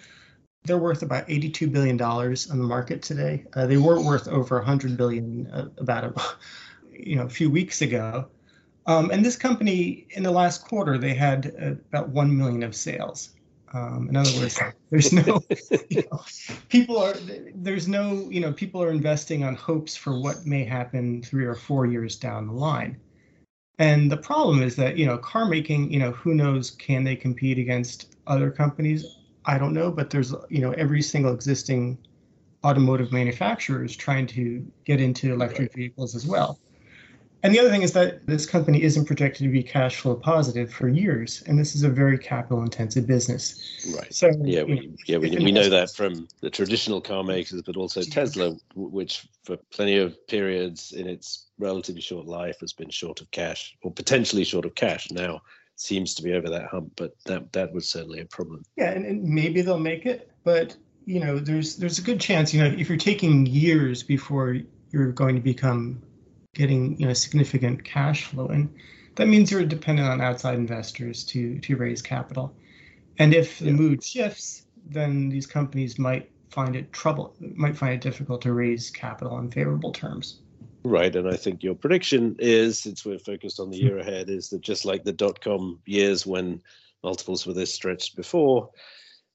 They're 0.64 0.78
worth 0.78 1.02
about 1.02 1.26
$82 1.28 1.73
billion 1.73 2.00
on 2.00 2.59
the 2.59 2.64
market 2.64 3.00
today. 3.00 3.47
Uh, 3.55 3.67
they 3.67 3.78
were 3.78 4.02
worth 4.02 4.28
over 4.28 4.57
100 4.57 4.97
billion 4.97 5.47
uh, 5.47 5.69
about 5.78 6.05
a, 6.05 6.12
you 6.99 7.17
know, 7.17 7.25
a 7.25 7.28
few 7.28 7.50
weeks 7.50 7.83
ago. 7.83 8.26
Um, 8.87 9.11
and 9.11 9.25
this 9.25 9.37
company, 9.37 10.07
in 10.11 10.23
the 10.23 10.31
last 10.31 10.64
quarter, 10.67 10.97
they 10.97 11.14
had 11.14 11.55
uh, 11.61 11.71
about 11.90 12.09
1 12.09 12.37
million 12.37 12.62
of 12.62 12.75
sales. 12.75 13.31
Um, 13.75 14.09
in 14.09 14.17
other 14.17 14.31
words, 14.38 14.59
there's 14.90 15.12
no, 15.12 15.43
you 15.90 16.02
know, 16.11 16.23
people 16.69 16.99
are, 16.99 17.14
there's 17.55 17.87
no, 17.87 18.28
you 18.31 18.40
know, 18.40 18.52
people 18.52 18.83
are 18.83 18.90
investing 18.90 19.45
on 19.45 19.55
hopes 19.57 19.95
for 19.95 20.19
what 20.19 20.47
may 20.47 20.64
happen 20.64 21.23
three 21.23 21.45
or 21.45 21.55
four 21.55 21.85
years 21.87 22.17
down 22.17 22.47
the 22.47 22.55
line. 22.55 22.99
And 23.78 24.11
the 24.11 24.17
problem 24.17 24.62
is 24.62 24.75
that, 24.76 24.97
you 24.97 25.07
know, 25.07 25.19
car 25.19 25.45
making, 25.45 25.93
you 25.93 25.99
know, 25.99 26.12
who 26.12 26.35
knows, 26.35 26.71
can 26.71 27.05
they 27.05 27.14
compete 27.14 27.59
against 27.59 28.17
other 28.26 28.50
companies? 28.50 29.05
I 29.45 29.59
don't 29.59 29.73
know, 29.73 29.90
but 29.90 30.11
there's, 30.11 30.35
you 30.49 30.61
know, 30.61 30.73
every 30.73 31.02
single 31.02 31.33
existing 31.33 31.99
automotive 32.64 33.12
manufacturer 33.12 33.85
is 33.85 33.97
trying 33.97 34.26
to 34.28 34.67
get 34.85 35.00
into 35.00 35.33
electric 35.33 35.73
vehicles 35.75 36.14
as 36.17 36.26
well. 36.26 36.59
And 37.42 37.54
the 37.54 37.61
other 37.61 37.71
thing 37.71 37.83
is 37.83 37.92
that 37.92 38.26
this 38.26 38.47
company 38.47 38.83
isn't 38.83 39.04
projected 39.04 39.45
to 39.45 39.49
be 39.49 39.62
cash 39.62 39.97
flow 39.97 40.16
positive 40.16 40.73
for 40.73 40.88
years, 40.88 41.42
and 41.47 41.59
this 41.59 41.76
is 41.76 41.85
a 41.85 41.88
very 41.88 42.18
capital 42.18 42.62
intensive 42.62 43.07
business. 43.07 43.87
Right. 43.95 44.12
So 44.12 44.30
yeah, 44.42 44.64
we, 44.64 44.75
know, 44.75 44.97
yeah, 45.07 45.18
we, 45.18 45.30
we 45.30 45.52
know 45.52 45.68
that 45.68 45.95
from 45.95 46.26
the 46.40 46.50
traditional 46.50 47.00
car 47.00 47.23
makers, 47.23 47.62
but 47.62 47.76
also 47.76 48.02
Tesla, 48.02 48.57
which 48.75 49.28
for 49.45 49.57
plenty 49.71 49.99
of 49.99 50.26
periods 50.26 50.92
in 50.92 51.07
its 51.07 51.47
relatively 51.59 52.00
short 52.00 52.26
life 52.26 52.59
has 52.61 52.73
been 52.73 52.90
short 52.90 53.21
of 53.21 53.30
cash 53.30 53.76
or 53.83 53.92
potentially 53.92 54.42
short 54.42 54.64
of 54.64 54.75
cash. 54.75 55.11
Now 55.12 55.40
seems 55.76 56.14
to 56.14 56.25
be 56.25 56.33
over 56.33 56.50
that 56.50 56.66
hump, 56.66 56.92
but 56.97 57.14
that 57.26 57.52
that 57.52 57.73
was 57.73 57.88
certainly 57.88 58.18
a 58.18 58.26
problem. 58.26 58.64
Yeah, 58.76 58.90
and, 58.90 59.07
and 59.07 59.23
maybe 59.23 59.62
they'll 59.62 59.78
make 59.78 60.07
it, 60.07 60.33
but 60.42 60.76
you 61.04 61.21
know, 61.21 61.38
there's 61.38 61.76
there's 61.76 62.00
a 62.00 62.02
good 62.02 62.21
chance, 62.21 62.52
you 62.52 62.61
know, 62.61 62.76
if 62.76 62.88
you're 62.88 62.99
taking 62.99 63.47
years 63.47 64.02
before 64.02 64.57
you're 64.90 65.12
going 65.12 65.37
to 65.37 65.40
become 65.40 66.02
getting 66.55 66.99
you 66.99 67.07
know 67.07 67.12
significant 67.12 67.85
cash 67.85 68.25
flow 68.25 68.47
and 68.47 68.75
that 69.17 69.28
means 69.28 69.50
you're 69.50 69.64
dependent 69.64 70.09
on 70.09 70.21
outside 70.21 70.55
investors 70.55 71.25
to 71.25 71.59
to 71.61 71.76
raise 71.76 72.02
capital 72.02 72.55
and 73.19 73.35
if 73.35 73.59
the 73.59 73.67
yeah. 73.67 73.73
mood 73.73 74.02
shifts 74.02 74.67
then 74.87 75.28
these 75.28 75.47
companies 75.47 75.99
might 75.99 76.31
find 76.50 76.76
it 76.76 76.93
trouble 76.93 77.35
might 77.55 77.76
find 77.76 77.95
it 77.95 78.00
difficult 78.00 78.40
to 78.43 78.52
raise 78.52 78.90
capital 78.90 79.35
on 79.35 79.50
favorable 79.50 79.93
terms. 79.93 80.40
Right, 80.85 81.14
and 81.14 81.28
I 81.28 81.37
think 81.37 81.62
your 81.62 81.75
prediction 81.75 82.37
is, 82.38 82.78
since 82.78 83.05
we're 83.05 83.19
focused 83.19 83.59
on 83.61 83.71
the 83.71 83.76
year 83.76 83.99
ahead, 83.99 84.31
is 84.31 84.49
that 84.50 84.61
just 84.61 84.85
like 84.85 85.05
the 85.05 85.12
dot 85.12 85.40
com 85.40 85.81
years 85.87 86.26
when 86.26 86.62
multiples 87.02 87.47
were 87.47 87.52
this 87.52 87.75
stretched 87.75 88.17
before, 88.17 88.71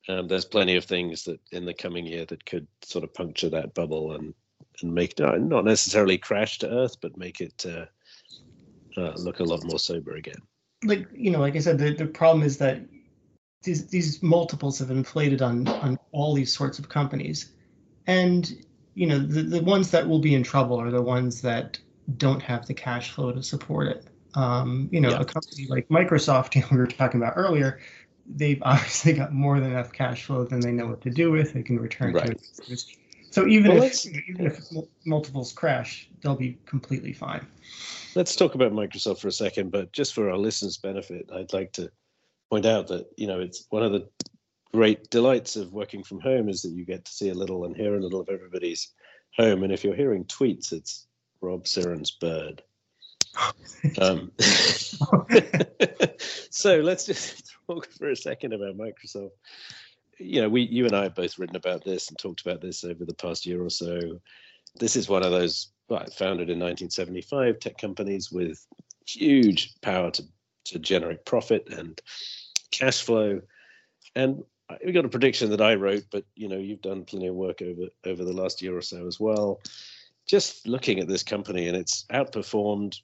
um, 0.08 0.28
there's 0.28 0.46
plenty 0.46 0.76
of 0.78 0.86
things 0.86 1.24
that 1.26 1.40
in 1.52 1.66
the 1.66 1.74
coming 1.74 2.06
year 2.06 2.26
that 2.26 2.46
could 2.46 2.68
sort 2.82 3.04
of 3.04 3.14
puncture 3.14 3.50
that 3.50 3.74
bubble 3.74 4.14
and 4.14 4.34
and 4.82 4.94
make 4.94 5.20
not 5.20 5.66
necessarily 5.66 6.18
crash 6.18 6.60
to 6.60 6.70
earth, 6.70 6.98
but 7.02 7.18
make 7.18 7.42
it 7.42 7.66
uh, 7.68 7.86
uh, 9.00 9.14
look 9.16 9.40
a 9.40 9.44
lot 9.44 9.64
more 9.64 9.80
sober 9.80 10.16
again. 10.16 10.42
Like 10.84 11.08
you 11.14 11.32
know, 11.32 11.40
like 11.40 11.56
I 11.56 11.60
said, 11.60 11.78
the, 11.78 11.94
the 11.94 12.06
problem 12.06 12.44
is 12.44 12.58
that 12.58 12.82
these 13.64 13.88
these 13.88 14.22
multiples 14.22 14.80
have 14.80 14.92
inflated 14.92 15.42
on 15.42 15.68
on 15.68 15.98
all 16.12 16.34
these 16.34 16.56
sorts 16.56 16.80
of 16.80 16.90
companies, 16.90 17.52
and 18.08 18.52
you 18.94 19.08
know 19.08 19.20
the, 19.20 19.44
the 19.44 19.64
ones 19.64 19.92
that 19.92 20.08
will 20.08 20.20
be 20.20 20.36
in 20.36 20.44
trouble 20.44 20.80
are 20.80 20.92
the 20.92 21.02
ones 21.02 21.42
that 21.42 21.80
don't 22.18 22.42
have 22.42 22.66
the 22.66 22.74
cash 22.74 23.12
flow 23.12 23.32
to 23.32 23.42
support 23.42 23.88
it. 23.88 24.08
Um, 24.36 24.90
you 24.92 25.00
know, 25.00 25.12
yeah. 25.12 25.22
a 25.22 25.26
company 25.26 25.68
like 25.70 25.88
Microsoft, 25.90 26.56
you 26.56 26.62
know, 26.62 26.68
we 26.72 26.78
were 26.78 26.88
talking 26.88 27.22
about 27.22 27.34
earlier, 27.36 27.80
they've 28.26 28.62
obviously 28.66 29.14
got 29.14 29.34
more 29.34 29.60
than 29.60 29.72
enough 29.72 29.92
cash 29.92 30.26
flow 30.26 30.44
than 30.44 30.60
they 30.60 30.72
know 30.72 30.88
what 30.88 31.02
to 31.02 31.10
do 31.10 31.32
with. 31.32 31.54
They 31.54 31.64
can 31.64 31.80
return 31.80 32.14
right. 32.14 32.26
to 32.26 32.74
it. 32.74 32.86
So 33.34 33.48
even 33.48 33.74
well, 33.74 33.82
if 33.82 34.06
even 34.06 34.46
if 34.46 34.60
multiples 35.06 35.54
crash, 35.54 36.08
they'll 36.22 36.36
be 36.36 36.60
completely 36.68 37.14
fine. 37.14 37.44
Let's 38.14 38.36
talk 38.36 38.54
about 38.54 38.74
Microsoft 38.74 39.22
for 39.22 39.28
a 39.28 39.32
second, 39.32 39.72
but 39.72 39.92
just 39.92 40.14
for 40.14 40.30
our 40.30 40.38
listeners' 40.38 40.78
benefit, 40.78 41.32
I'd 41.34 41.52
like 41.52 41.72
to 41.74 41.90
point 42.52 42.68
out 42.68 42.90
that 42.90 43.08
you 43.18 43.26
know 43.26 43.40
it's 43.40 43.66
one 43.72 43.82
of 43.82 43.92
the 43.92 44.08
great 44.72 45.10
delights 45.10 45.56
of 45.56 45.74
working 45.74 46.04
from 46.04 46.20
home 46.20 46.48
is 46.48 46.62
that 46.62 46.74
you 46.74 46.86
get 46.86 47.06
to 47.06 47.12
see 47.12 47.30
a 47.30 47.34
little 47.34 47.66
and 47.66 47.76
hear 47.76 47.96
a 47.96 48.00
little 48.00 48.20
of 48.20 48.30
everybody's 48.30 48.94
home. 49.36 49.64
And 49.64 49.74
if 49.74 49.84
you're 49.84 49.96
hearing 49.96 50.26
tweets, 50.26 50.72
it's 50.72 51.08
Rob 51.42 51.66
Cyran's 51.66 52.12
bird. 52.12 52.62
um, 54.00 54.32
so 56.52 56.76
let's 56.82 57.08
just 57.08 57.52
talk 57.68 57.90
for 57.94 58.12
a 58.12 58.16
second 58.16 58.54
about 58.54 58.78
Microsoft. 58.78 59.32
You 60.24 60.42
know, 60.42 60.50
we, 60.50 60.62
you 60.62 60.86
and 60.86 60.96
I 60.96 61.04
have 61.04 61.16
both 61.16 61.38
written 61.38 61.56
about 61.56 61.84
this 61.84 62.10
and 62.10 62.18
talked 62.18 62.42
about 62.42 62.62
this 62.62 62.84
over 62.84 63.06
the 63.06 63.14
past 63.14 63.46
year 63.46 63.64
or 63.64 63.70
so. 63.70 64.00
This 64.80 64.96
is 64.96 65.10
one 65.10 65.24
of 65.24 65.32
those 65.32 65.68
well, 65.90 66.06
founded 66.16 66.50
in 66.50 66.60
1975 66.60 67.60
tech 67.60 67.78
companies 67.78 68.32
with 68.32 68.66
huge 69.06 69.80
power 69.82 70.12
to 70.12 70.24
to 70.66 70.80
generate 70.80 71.26
profit 71.26 71.68
and 71.70 72.02
cash 72.72 73.02
flow. 73.02 73.42
And 74.16 74.44
we 74.86 74.92
got 74.92 75.06
a 75.06 75.10
prediction 75.10 75.50
that 75.52 75.62
I 75.62 75.76
wrote, 75.76 76.06
but 76.12 76.26
you 76.36 76.48
know, 76.48 76.58
you've 76.58 76.82
done 76.82 77.04
plenty 77.04 77.28
of 77.28 77.36
work 77.36 77.62
over 77.62 77.90
over 78.06 78.24
the 78.24 78.34
last 78.34 78.62
year 78.62 78.76
or 78.76 78.82
so 78.82 79.06
as 79.08 79.20
well. 79.20 79.62
Just 80.26 80.68
looking 80.68 81.00
at 81.00 81.08
this 81.08 81.24
company, 81.24 81.68
and 81.68 81.76
it's 81.76 82.06
outperformed 82.12 82.96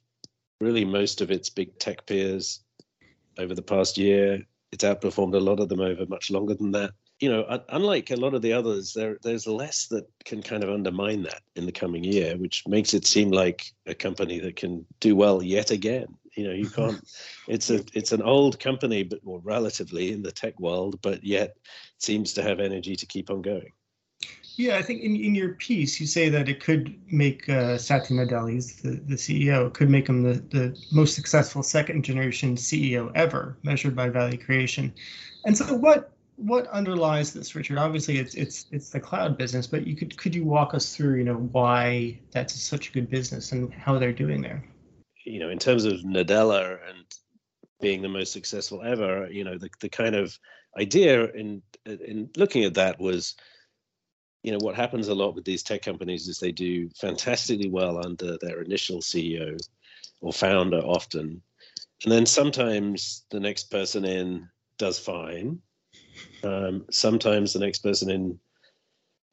really 0.60 0.84
most 0.84 1.20
of 1.20 1.30
its 1.30 1.50
big 1.50 1.78
tech 1.78 2.06
peers 2.06 2.60
over 3.38 3.54
the 3.54 3.62
past 3.62 3.98
year. 3.98 4.42
It's 4.72 4.84
outperformed 4.84 5.34
a 5.34 5.40
lot 5.40 5.60
of 5.60 5.68
them 5.68 5.80
over 5.80 6.06
much 6.06 6.30
longer 6.30 6.54
than 6.54 6.70
that. 6.72 6.92
You 7.20 7.30
know, 7.30 7.60
unlike 7.68 8.10
a 8.10 8.16
lot 8.16 8.34
of 8.34 8.42
the 8.42 8.54
others, 8.54 8.94
there 8.94 9.18
there's 9.22 9.46
less 9.46 9.86
that 9.88 10.08
can 10.24 10.42
kind 10.42 10.64
of 10.64 10.70
undermine 10.70 11.22
that 11.24 11.42
in 11.54 11.66
the 11.66 11.72
coming 11.72 12.02
year, 12.02 12.36
which 12.36 12.66
makes 12.66 12.94
it 12.94 13.06
seem 13.06 13.30
like 13.30 13.72
a 13.86 13.94
company 13.94 14.40
that 14.40 14.56
can 14.56 14.86
do 15.00 15.14
well 15.14 15.42
yet 15.42 15.70
again. 15.70 16.06
You 16.34 16.48
know, 16.48 16.54
you 16.54 16.70
can't. 16.76 17.00
It's 17.46 17.68
a 17.70 17.84
it's 17.92 18.12
an 18.12 18.22
old 18.22 18.58
company, 18.58 19.02
but 19.02 19.20
well, 19.22 19.40
relatively 19.44 20.12
in 20.12 20.22
the 20.22 20.32
tech 20.32 20.58
world, 20.58 20.98
but 21.02 21.22
yet 21.22 21.56
seems 21.98 22.32
to 22.34 22.42
have 22.42 22.58
energy 22.58 22.96
to 22.96 23.06
keep 23.06 23.30
on 23.30 23.42
going. 23.42 23.72
Yeah, 24.56 24.76
I 24.76 24.82
think 24.82 25.02
in, 25.02 25.16
in 25.16 25.34
your 25.34 25.54
piece 25.54 26.00
you 26.00 26.06
say 26.06 26.28
that 26.28 26.48
it 26.48 26.60
could 26.60 26.94
make 27.10 27.48
uh, 27.48 27.78
Satya 27.78 28.16
Nadella, 28.16 28.52
he's 28.52 28.76
the, 28.76 28.90
the 28.90 29.14
CEO, 29.14 29.72
could 29.72 29.88
make 29.88 30.08
him 30.08 30.22
the, 30.22 30.34
the 30.50 30.78
most 30.92 31.14
successful 31.14 31.62
second 31.62 32.04
generation 32.04 32.56
CEO 32.56 33.10
ever, 33.14 33.56
measured 33.62 33.96
by 33.96 34.08
value 34.08 34.36
creation. 34.36 34.92
And 35.46 35.56
so, 35.56 35.72
what 35.72 36.12
what 36.40 36.66
underlies 36.68 37.32
this, 37.32 37.54
Richard? 37.54 37.78
Obviously, 37.78 38.18
it's 38.18 38.34
it's 38.34 38.66
it's 38.70 38.90
the 38.90 39.00
cloud 39.00 39.38
business, 39.38 39.66
but 39.66 39.86
you 39.86 39.94
could 39.94 40.16
could 40.16 40.34
you 40.34 40.44
walk 40.44 40.74
us 40.74 40.94
through, 40.94 41.16
you 41.16 41.24
know, 41.24 41.36
why 41.52 42.18
that's 42.32 42.54
such 42.54 42.88
a 42.88 42.92
good 42.92 43.10
business 43.10 43.52
and 43.52 43.72
how 43.72 43.98
they're 43.98 44.12
doing 44.12 44.40
there? 44.40 44.64
you 45.24 45.38
know, 45.38 45.50
in 45.50 45.58
terms 45.58 45.84
of 45.84 46.00
Nadella 46.00 46.78
and 46.88 47.04
being 47.80 48.02
the 48.02 48.08
most 48.08 48.32
successful 48.32 48.82
ever, 48.82 49.28
you 49.30 49.44
know, 49.44 49.58
the, 49.58 49.70
the 49.80 49.88
kind 49.88 50.14
of 50.14 50.38
idea 50.78 51.30
in 51.32 51.62
in 51.86 52.30
looking 52.36 52.64
at 52.64 52.74
that 52.74 53.00
was, 53.00 53.34
you 54.42 54.52
know, 54.52 54.58
what 54.60 54.74
happens 54.74 55.08
a 55.08 55.14
lot 55.14 55.34
with 55.34 55.44
these 55.44 55.62
tech 55.62 55.82
companies 55.82 56.28
is 56.28 56.38
they 56.38 56.52
do 56.52 56.88
fantastically 57.00 57.68
well 57.68 58.04
under 58.04 58.36
their 58.38 58.62
initial 58.62 58.98
CEO 58.98 59.56
or 60.20 60.32
founder 60.32 60.78
often, 60.78 61.42
and 62.04 62.12
then 62.12 62.26
sometimes 62.26 63.24
the 63.30 63.40
next 63.40 63.70
person 63.70 64.04
in 64.04 64.48
does 64.78 64.98
fine. 64.98 65.60
Um, 66.42 66.86
sometimes 66.90 67.52
the 67.52 67.58
next 67.58 67.80
person 67.80 68.10
in 68.10 68.38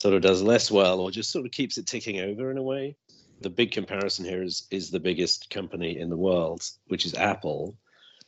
sort 0.01 0.13
of 0.13 0.21
does 0.21 0.41
less 0.41 0.69
well 0.69 0.99
or 0.99 1.09
just 1.09 1.31
sort 1.31 1.45
of 1.45 1.51
keeps 1.51 1.77
it 1.77 1.87
ticking 1.87 2.19
over 2.19 2.51
in 2.51 2.57
a 2.57 2.63
way 2.63 2.95
the 3.41 3.49
big 3.49 3.71
comparison 3.71 4.25
here 4.25 4.43
is 4.43 4.67
is 4.71 4.89
the 4.89 4.99
biggest 4.99 5.49
company 5.49 5.99
in 5.99 6.09
the 6.09 6.17
world, 6.17 6.63
which 6.87 7.05
is 7.05 7.13
Apple. 7.13 7.75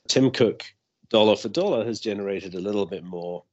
Tim 0.08 0.32
Cook, 0.32 0.66
dollar 1.10 1.36
for 1.36 1.50
dollar, 1.50 1.86
has 1.86 2.00
generated 2.00 2.56
a 2.56 2.60
little 2.60 2.86
bit 2.86 3.04
more 3.04 3.44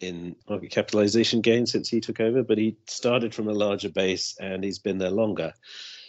in 0.00 0.36
market 0.48 0.70
capitalization 0.70 1.40
gain 1.40 1.66
since 1.66 1.88
he 1.88 2.00
took 2.00 2.20
over, 2.20 2.42
but 2.42 2.58
he 2.58 2.76
started 2.86 3.34
from 3.34 3.48
a 3.48 3.52
larger 3.52 3.88
base 3.88 4.36
and 4.38 4.62
he's 4.62 4.78
been 4.78 4.98
there 4.98 5.10
longer. 5.10 5.52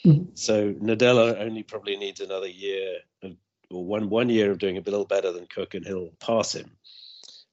Mm-hmm. 0.05 0.31
So 0.35 0.73
Nadella 0.73 1.39
only 1.39 1.63
probably 1.63 1.97
needs 1.97 2.19
another 2.19 2.47
year 2.47 2.97
of, 3.23 3.35
or 3.71 3.83
one 3.83 4.09
one 4.09 4.29
year 4.29 4.51
of 4.51 4.59
doing 4.59 4.77
a 4.77 4.81
little 4.81 5.05
better 5.05 5.31
than 5.31 5.47
Cook, 5.47 5.73
and 5.73 5.85
he'll 5.85 6.11
pass 6.19 6.53
him. 6.53 6.71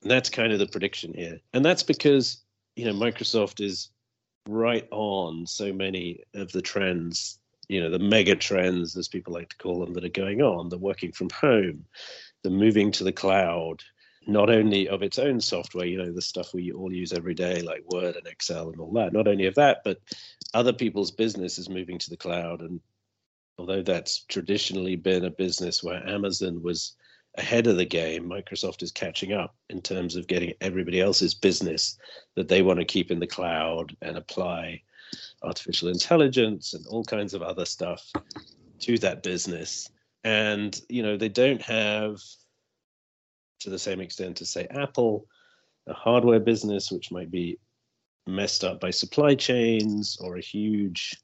That's 0.08 0.30
kind 0.30 0.52
of 0.52 0.58
the 0.58 0.66
prediction 0.66 1.12
here. 1.14 1.40
And 1.52 1.64
that's 1.64 1.82
because 1.82 2.42
you 2.74 2.84
know 2.84 2.92
Microsoft 2.92 3.64
is 3.64 3.90
right 4.48 4.86
on 4.90 5.46
so 5.46 5.72
many 5.72 6.20
of 6.34 6.52
the 6.52 6.62
trends, 6.62 7.38
you 7.68 7.80
know, 7.80 7.90
the 7.90 7.98
mega 7.98 8.36
trends, 8.36 8.96
as 8.96 9.08
people 9.08 9.32
like 9.32 9.48
to 9.50 9.56
call 9.56 9.80
them, 9.80 9.94
that 9.94 10.04
are 10.04 10.08
going 10.08 10.42
on 10.42 10.68
the 10.68 10.78
working 10.78 11.12
from 11.12 11.30
home, 11.30 11.84
the 12.42 12.50
moving 12.50 12.92
to 12.92 13.04
the 13.04 13.12
cloud, 13.12 13.82
not 14.26 14.50
only 14.50 14.88
of 14.88 15.02
its 15.02 15.18
own 15.18 15.40
software, 15.40 15.86
you 15.86 15.98
know, 15.98 16.12
the 16.12 16.22
stuff 16.22 16.54
we 16.54 16.72
all 16.72 16.92
use 16.92 17.12
every 17.12 17.34
day, 17.34 17.60
like 17.62 17.82
Word 17.92 18.16
and 18.16 18.26
Excel 18.26 18.70
and 18.70 18.80
all 18.80 18.92
that, 18.92 19.12
not 19.12 19.28
only 19.28 19.46
of 19.46 19.54
that, 19.56 19.82
but 19.84 20.00
other 20.54 20.72
people's 20.72 21.10
business 21.10 21.58
is 21.58 21.68
moving 21.68 21.98
to 21.98 22.10
the 22.10 22.16
cloud. 22.16 22.60
And 22.60 22.80
although 23.58 23.82
that's 23.82 24.24
traditionally 24.24 24.96
been 24.96 25.24
a 25.24 25.30
business 25.30 25.82
where 25.82 26.06
Amazon 26.08 26.62
was 26.62 26.96
ahead 27.36 27.66
of 27.66 27.76
the 27.76 27.84
game. 27.84 28.28
Microsoft 28.28 28.82
is 28.82 28.90
catching 28.90 29.32
up 29.32 29.54
in 29.68 29.80
terms 29.82 30.16
of 30.16 30.26
getting 30.26 30.54
everybody 30.60 31.00
else's 31.00 31.34
business 31.34 31.98
that 32.34 32.48
they 32.48 32.62
want 32.62 32.78
to 32.78 32.84
keep 32.84 33.10
in 33.10 33.20
the 33.20 33.26
cloud 33.26 33.96
and 34.02 34.16
apply 34.16 34.80
artificial 35.42 35.88
intelligence 35.88 36.74
and 36.74 36.86
all 36.86 37.04
kinds 37.04 37.34
of 37.34 37.42
other 37.42 37.64
stuff 37.64 38.10
to 38.80 38.98
that 38.98 39.22
business. 39.22 39.88
And, 40.24 40.80
you 40.88 41.02
know, 41.02 41.16
they 41.16 41.28
don't 41.28 41.62
have, 41.62 42.20
to 43.60 43.70
the 43.70 43.78
same 43.78 44.00
extent 44.00 44.40
as, 44.40 44.50
say, 44.50 44.66
Apple, 44.70 45.26
a 45.86 45.94
hardware 45.94 46.40
business, 46.40 46.90
which 46.90 47.12
might 47.12 47.30
be 47.30 47.58
messed 48.26 48.64
up 48.64 48.80
by 48.80 48.90
supply 48.90 49.34
chains 49.34 50.18
or 50.20 50.36
a 50.36 50.40
huge 50.40 51.16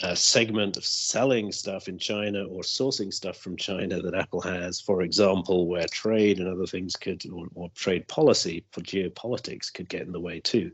a 0.00 0.14
segment 0.14 0.76
of 0.76 0.84
selling 0.84 1.50
stuff 1.50 1.88
in 1.88 1.98
China 1.98 2.44
or 2.44 2.62
sourcing 2.62 3.12
stuff 3.12 3.36
from 3.36 3.56
China 3.56 4.00
that 4.00 4.14
Apple 4.14 4.40
has, 4.40 4.80
for 4.80 5.02
example, 5.02 5.66
where 5.66 5.86
trade 5.88 6.38
and 6.38 6.48
other 6.48 6.66
things 6.66 6.94
could, 6.94 7.22
or, 7.32 7.48
or, 7.54 7.68
trade 7.74 8.06
policy 8.06 8.64
for 8.70 8.80
geopolitics 8.80 9.72
could 9.72 9.88
get 9.88 10.02
in 10.02 10.12
the 10.12 10.20
way 10.20 10.40
too. 10.40 10.70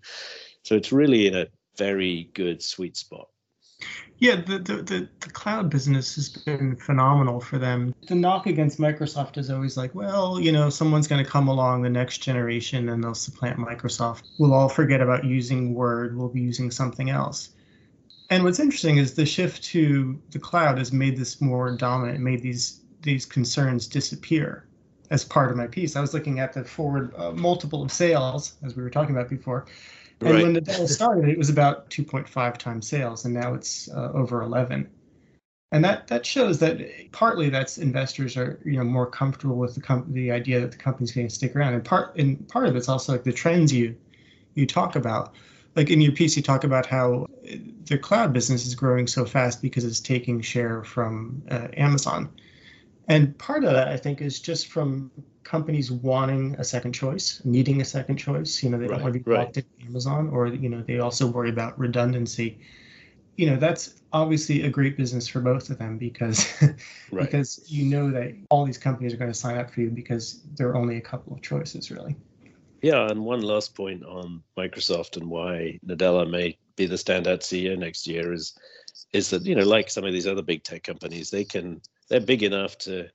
So 0.62 0.74
it's 0.74 0.92
really 0.92 1.26
in 1.26 1.34
a 1.34 1.46
very 1.76 2.30
good 2.34 2.62
sweet 2.62 2.96
spot. 2.96 3.28
Yeah, 4.18 4.36
the, 4.36 4.58
the, 4.58 4.76
the, 4.76 5.08
the, 5.20 5.30
cloud 5.30 5.68
business 5.68 6.14
has 6.14 6.28
been 6.28 6.76
phenomenal 6.76 7.40
for 7.40 7.58
them. 7.58 7.94
The 8.06 8.14
knock 8.14 8.46
against 8.46 8.78
Microsoft 8.78 9.36
is 9.36 9.50
always 9.50 9.76
like, 9.76 9.94
well, 9.94 10.38
you 10.38 10.52
know, 10.52 10.70
someone's 10.70 11.08
going 11.08 11.22
to 11.22 11.28
come 11.28 11.48
along 11.48 11.82
the 11.82 11.90
next 11.90 12.18
generation 12.18 12.88
and 12.88 13.02
they'll 13.02 13.14
supplant 13.14 13.58
Microsoft. 13.58 14.22
We'll 14.38 14.54
all 14.54 14.68
forget 14.68 15.00
about 15.00 15.24
using 15.24 15.74
Word. 15.74 16.16
We'll 16.16 16.28
be 16.28 16.40
using 16.40 16.70
something 16.70 17.10
else. 17.10 17.50
And 18.30 18.42
what's 18.42 18.58
interesting 18.58 18.96
is 18.96 19.14
the 19.14 19.26
shift 19.26 19.62
to 19.64 20.20
the 20.30 20.38
cloud 20.38 20.78
has 20.78 20.92
made 20.92 21.16
this 21.16 21.40
more 21.40 21.76
dominant, 21.76 22.20
made 22.20 22.42
these 22.42 22.80
these 23.02 23.26
concerns 23.26 23.86
disappear. 23.86 24.66
As 25.10 25.24
part 25.24 25.50
of 25.50 25.56
my 25.56 25.66
piece, 25.66 25.96
I 25.96 26.00
was 26.00 26.14
looking 26.14 26.40
at 26.40 26.54
the 26.54 26.64
forward 26.64 27.14
uh, 27.16 27.32
multiple 27.32 27.82
of 27.82 27.92
sales, 27.92 28.54
as 28.64 28.74
we 28.74 28.82
were 28.82 28.90
talking 28.90 29.14
about 29.14 29.28
before. 29.28 29.66
And 30.20 30.30
right. 30.30 30.42
when 30.42 30.54
the 30.54 30.62
deal 30.62 30.88
started, 30.88 31.28
it 31.28 31.36
was 31.36 31.50
about 31.50 31.90
2.5 31.90 32.56
times 32.56 32.88
sales, 32.88 33.26
and 33.26 33.34
now 33.34 33.52
it's 33.52 33.90
uh, 33.90 34.10
over 34.14 34.42
11. 34.42 34.88
And 35.72 35.84
that 35.84 36.06
that 36.06 36.24
shows 36.24 36.60
that 36.60 36.80
partly 37.12 37.50
that's 37.50 37.78
investors 37.78 38.36
are 38.36 38.60
you 38.64 38.78
know 38.78 38.84
more 38.84 39.06
comfortable 39.06 39.56
with 39.56 39.74
the 39.74 39.80
com- 39.80 40.06
the 40.12 40.30
idea 40.30 40.60
that 40.60 40.70
the 40.70 40.76
company's 40.76 41.12
going 41.12 41.28
to 41.28 41.34
stick 41.34 41.54
around, 41.56 41.74
and 41.74 41.84
part 41.84 42.16
and 42.16 42.48
part 42.48 42.68
of 42.68 42.76
it's 42.76 42.88
also 42.88 43.12
like 43.12 43.24
the 43.24 43.32
trends 43.32 43.72
you 43.72 43.96
you 44.54 44.66
talk 44.66 44.94
about 44.94 45.34
like 45.76 45.90
in 45.90 46.00
your 46.00 46.12
piece, 46.12 46.36
you 46.36 46.42
talk 46.42 46.64
about 46.64 46.86
how 46.86 47.26
the 47.86 47.98
cloud 47.98 48.32
business 48.32 48.66
is 48.66 48.74
growing 48.74 49.06
so 49.06 49.24
fast 49.24 49.60
because 49.60 49.84
it's 49.84 50.00
taking 50.00 50.40
share 50.40 50.84
from 50.84 51.42
uh, 51.50 51.68
Amazon. 51.76 52.30
And 53.08 53.36
part 53.38 53.64
of 53.64 53.72
that, 53.72 53.88
I 53.88 53.96
think, 53.96 54.20
is 54.20 54.40
just 54.40 54.68
from 54.68 55.10
companies 55.42 55.90
wanting 55.90 56.56
a 56.58 56.64
second 56.64 56.92
choice, 56.92 57.42
needing 57.44 57.80
a 57.80 57.84
second 57.84 58.16
choice. 58.16 58.62
You 58.62 58.70
know, 58.70 58.78
they 58.78 58.86
don't 58.86 59.02
want 59.02 59.12
to 59.12 59.20
be 59.20 59.30
locked 59.30 59.56
right. 59.56 59.66
in 59.80 59.86
Amazon, 59.88 60.30
or 60.30 60.46
you 60.46 60.68
know, 60.68 60.82
they 60.82 61.00
also 61.00 61.26
worry 61.26 61.50
about 61.50 61.78
redundancy. 61.78 62.58
You 63.36 63.50
know, 63.50 63.56
that's 63.56 64.00
obviously 64.12 64.62
a 64.62 64.70
great 64.70 64.96
business 64.96 65.26
for 65.26 65.40
both 65.40 65.68
of 65.68 65.78
them 65.78 65.98
because 65.98 66.46
right. 66.62 67.26
because 67.26 67.60
you 67.66 67.84
know 67.84 68.10
that 68.10 68.34
all 68.48 68.64
these 68.64 68.78
companies 68.78 69.12
are 69.12 69.16
going 69.16 69.30
to 69.30 69.38
sign 69.38 69.58
up 69.58 69.70
for 69.70 69.80
you 69.80 69.90
because 69.90 70.40
there 70.56 70.68
are 70.68 70.76
only 70.76 70.96
a 70.96 71.02
couple 71.02 71.34
of 71.34 71.42
choices, 71.42 71.90
really. 71.90 72.16
Yeah, 72.84 73.08
and 73.08 73.24
one 73.24 73.40
last 73.40 73.74
point 73.74 74.04
on 74.04 74.42
Microsoft 74.58 75.16
and 75.16 75.30
why 75.30 75.80
Nadella 75.86 76.30
may 76.30 76.58
be 76.76 76.84
the 76.84 76.96
standout 76.96 77.40
CEO 77.40 77.78
next 77.78 78.06
year 78.06 78.30
is 78.30 78.58
is 79.14 79.30
that 79.30 79.46
you 79.46 79.54
know 79.54 79.64
like 79.64 79.88
some 79.88 80.04
of 80.04 80.12
these 80.12 80.26
other 80.26 80.42
big 80.42 80.64
tech 80.64 80.82
companies, 80.82 81.30
they 81.30 81.44
can 81.44 81.80
they're 82.10 82.20
big 82.20 82.42
enough 82.42 82.76
to 82.80 83.08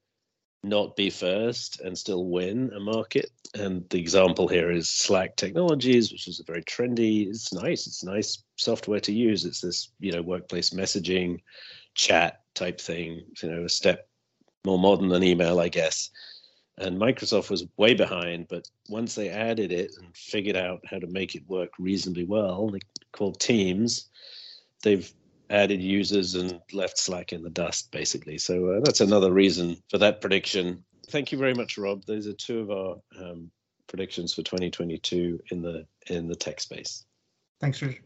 not 0.64 0.96
be 0.96 1.12
first 1.12 1.82
and 1.82 1.96
still 1.96 2.26
win 2.26 2.72
a 2.76 2.80
market. 2.80 3.30
And 3.54 3.88
the 3.92 4.00
example 4.00 4.48
here 4.48 4.72
is 4.72 4.90
Slack 4.90 5.36
Technologies, 5.36 6.12
which 6.12 6.28
is 6.28 6.40
a 6.40 6.52
very 6.52 6.64
trendy. 6.64 7.28
It's 7.28 7.54
nice. 7.54 7.86
It's 7.86 8.04
nice 8.04 8.42
software 8.56 9.02
to 9.02 9.14
use. 9.14 9.46
It's 9.46 9.62
this 9.62 9.92
you 10.00 10.12
know 10.12 10.24
workplace 10.24 10.72
messaging, 10.72 11.42
chat 11.94 12.42
type 12.56 12.82
thing. 12.82 13.22
You 13.44 13.52
know, 13.52 13.66
a 13.66 13.70
step 13.70 14.10
more 14.66 14.80
modern 14.80 15.10
than 15.10 15.24
email, 15.24 15.60
I 15.60 15.70
guess 15.70 16.10
and 16.80 16.98
Microsoft 16.98 17.50
was 17.50 17.66
way 17.78 17.94
behind. 17.94 18.48
But 18.48 18.68
once 18.88 19.16
they 19.16 19.30
added 19.30 19.72
it 19.72 19.92
and 19.98 20.16
figured 20.16 20.56
out 20.56 20.82
how 20.90 21.00
to 21.00 21.08
make 21.08 21.36
it 21.36 21.48
work 21.48 21.72
reasonably 21.78 22.26
well, 22.26 22.70
they 22.70 22.80
called 23.12 23.40
Teams, 23.40 24.10
they've 24.84 25.12
added 25.50 25.82
users 25.82 26.36
and 26.36 26.62
left 26.74 26.98
Slack 26.98 27.34
in 27.34 27.44
the 27.44 27.50
dust, 27.50 27.92
basically. 27.92 28.38
So 28.38 28.72
uh, 28.72 28.80
that's 28.84 29.02
another 29.02 29.32
reason 29.32 29.78
for 29.90 29.98
that 29.98 30.22
prediction. 30.22 30.84
Thank 31.10 31.32
you 31.32 31.38
very 31.38 31.54
much, 31.54 31.78
Rob. 31.78 32.06
Those 32.06 32.28
are 32.28 32.34
two 32.34 32.60
of 32.60 32.72
our 32.72 32.96
um, 33.20 33.52
predictions 33.88 34.34
for 34.34 34.44
2022 34.44 35.40
in 35.52 35.62
the 35.62 35.86
in 36.08 36.28
the 36.28 36.36
tech 36.36 36.60
space. 36.60 37.06
Thanks, 37.60 37.80
George. 37.80 38.02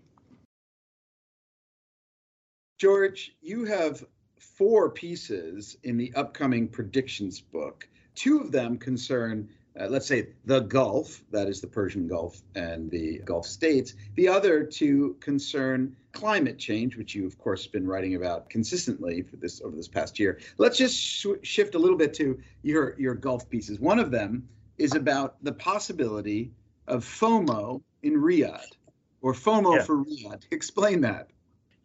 George, 2.80 3.36
you 3.42 3.65
have 3.65 4.03
four 4.39 4.89
pieces 4.89 5.77
in 5.84 5.98
the 5.98 6.13
upcoming 6.15 6.68
predictions 6.68 7.39
book. 7.39 7.88
Two 8.15 8.39
of 8.39 8.51
them 8.51 8.77
concern, 8.77 9.50
uh, 9.79 9.88
let's 9.88 10.05
say, 10.05 10.27
the 10.46 10.62
Gulf, 10.62 11.24
that 11.32 11.48
is 11.48 11.62
the 11.62 11.67
Persian 11.67 12.08
Gulf 12.08 12.41
and 12.55 12.89
the 12.89 13.20
Gulf 13.20 13.46
states. 13.46 13.93
The 14.15 14.27
other 14.27 14.63
two 14.63 15.17
concern 15.20 15.96
climate 16.12 16.60
change, 16.60 16.96
which 16.96 17.15
you, 17.15 17.25
of 17.25 17.38
course, 17.38 17.63
have 17.63 17.72
been 17.72 17.88
writing 17.88 18.15
about 18.15 18.50
consistently 18.50 19.24
for 19.24 19.36
this 19.38 19.62
over 19.62 19.75
this 19.75 19.88
past 19.88 20.20
year. 20.20 20.39
Let's 20.58 20.77
just 20.77 20.96
sh- 20.96 21.27
shift 21.41 21.75
a 21.75 21.79
little 21.79 21.98
bit 21.98 22.13
to 22.15 22.39
your 22.62 22.96
your 23.00 23.15
Gulf 23.15 23.50
pieces. 23.50 23.79
One 23.79 24.00
of 24.00 24.12
them 24.12 24.48
is 24.77 24.96
about 24.96 25.43
the 25.43 25.53
possibility 25.53 26.51
of 26.88 27.03
FOMO 27.05 27.82
in 28.01 28.13
Riyadh, 28.13 28.72
or 29.22 29.34
FOMO 29.34 29.77
yeah. 29.77 29.84
for 29.84 30.03
Riyadh. 30.03 30.43
Explain 30.51 31.01
that. 31.01 31.29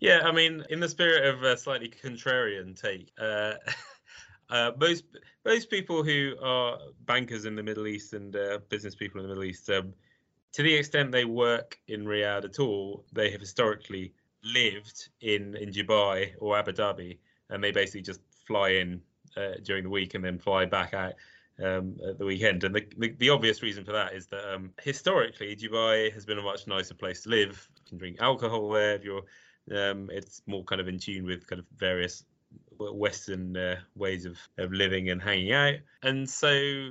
Yeah, 0.00 0.20
I 0.24 0.32
mean, 0.32 0.64
in 0.70 0.80
the 0.80 0.88
spirit 0.88 1.26
of 1.26 1.42
a 1.42 1.56
slightly 1.56 1.88
contrarian 1.88 2.80
take, 2.80 3.10
uh, 3.18 3.54
uh, 4.50 4.72
most 4.78 5.04
most 5.44 5.70
people 5.70 6.02
who 6.02 6.34
are 6.42 6.78
bankers 7.06 7.44
in 7.44 7.54
the 7.54 7.62
Middle 7.62 7.86
East 7.86 8.12
and 8.12 8.34
uh, 8.34 8.58
business 8.68 8.94
people 8.94 9.20
in 9.20 9.24
the 9.24 9.28
Middle 9.28 9.44
East, 9.44 9.68
um, 9.70 9.92
to 10.52 10.62
the 10.62 10.74
extent 10.74 11.12
they 11.12 11.24
work 11.24 11.78
in 11.88 12.04
Riyadh 12.04 12.44
at 12.44 12.58
all, 12.58 13.04
they 13.12 13.30
have 13.30 13.40
historically 13.40 14.12
lived 14.42 15.08
in 15.20 15.54
in 15.56 15.70
Dubai 15.70 16.32
or 16.40 16.56
Abu 16.56 16.72
Dhabi, 16.72 17.18
and 17.50 17.62
they 17.62 17.72
basically 17.72 18.02
just 18.02 18.20
fly 18.46 18.70
in 18.70 19.00
uh, 19.36 19.54
during 19.62 19.84
the 19.84 19.90
week 19.90 20.14
and 20.14 20.24
then 20.24 20.38
fly 20.38 20.64
back 20.64 20.94
out 20.94 21.14
um, 21.62 21.96
at 22.08 22.18
the 22.18 22.24
weekend. 22.24 22.64
And 22.64 22.74
the, 22.74 22.86
the, 22.96 23.14
the 23.18 23.30
obvious 23.30 23.62
reason 23.62 23.84
for 23.84 23.92
that 23.92 24.14
is 24.14 24.26
that 24.28 24.54
um, 24.54 24.72
historically 24.80 25.54
Dubai 25.54 26.12
has 26.14 26.24
been 26.24 26.38
a 26.38 26.42
much 26.42 26.66
nicer 26.66 26.94
place 26.94 27.22
to 27.22 27.28
live. 27.30 27.68
You 27.76 27.82
can 27.88 27.98
drink 27.98 28.16
alcohol 28.20 28.70
there 28.70 28.94
if 28.94 29.04
you're. 29.04 29.22
Um, 29.70 30.08
it's 30.10 30.40
more 30.46 30.64
kind 30.64 30.80
of 30.80 30.88
in 30.88 30.98
tune 30.98 31.26
with 31.26 31.46
kind 31.46 31.60
of 31.60 31.66
various 31.76 32.24
Western 32.78 33.56
uh, 33.56 33.76
ways 33.96 34.24
of, 34.24 34.38
of 34.56 34.72
living 34.72 35.10
and 35.10 35.20
hanging 35.20 35.52
out. 35.52 35.74
And 36.02 36.28
so 36.28 36.90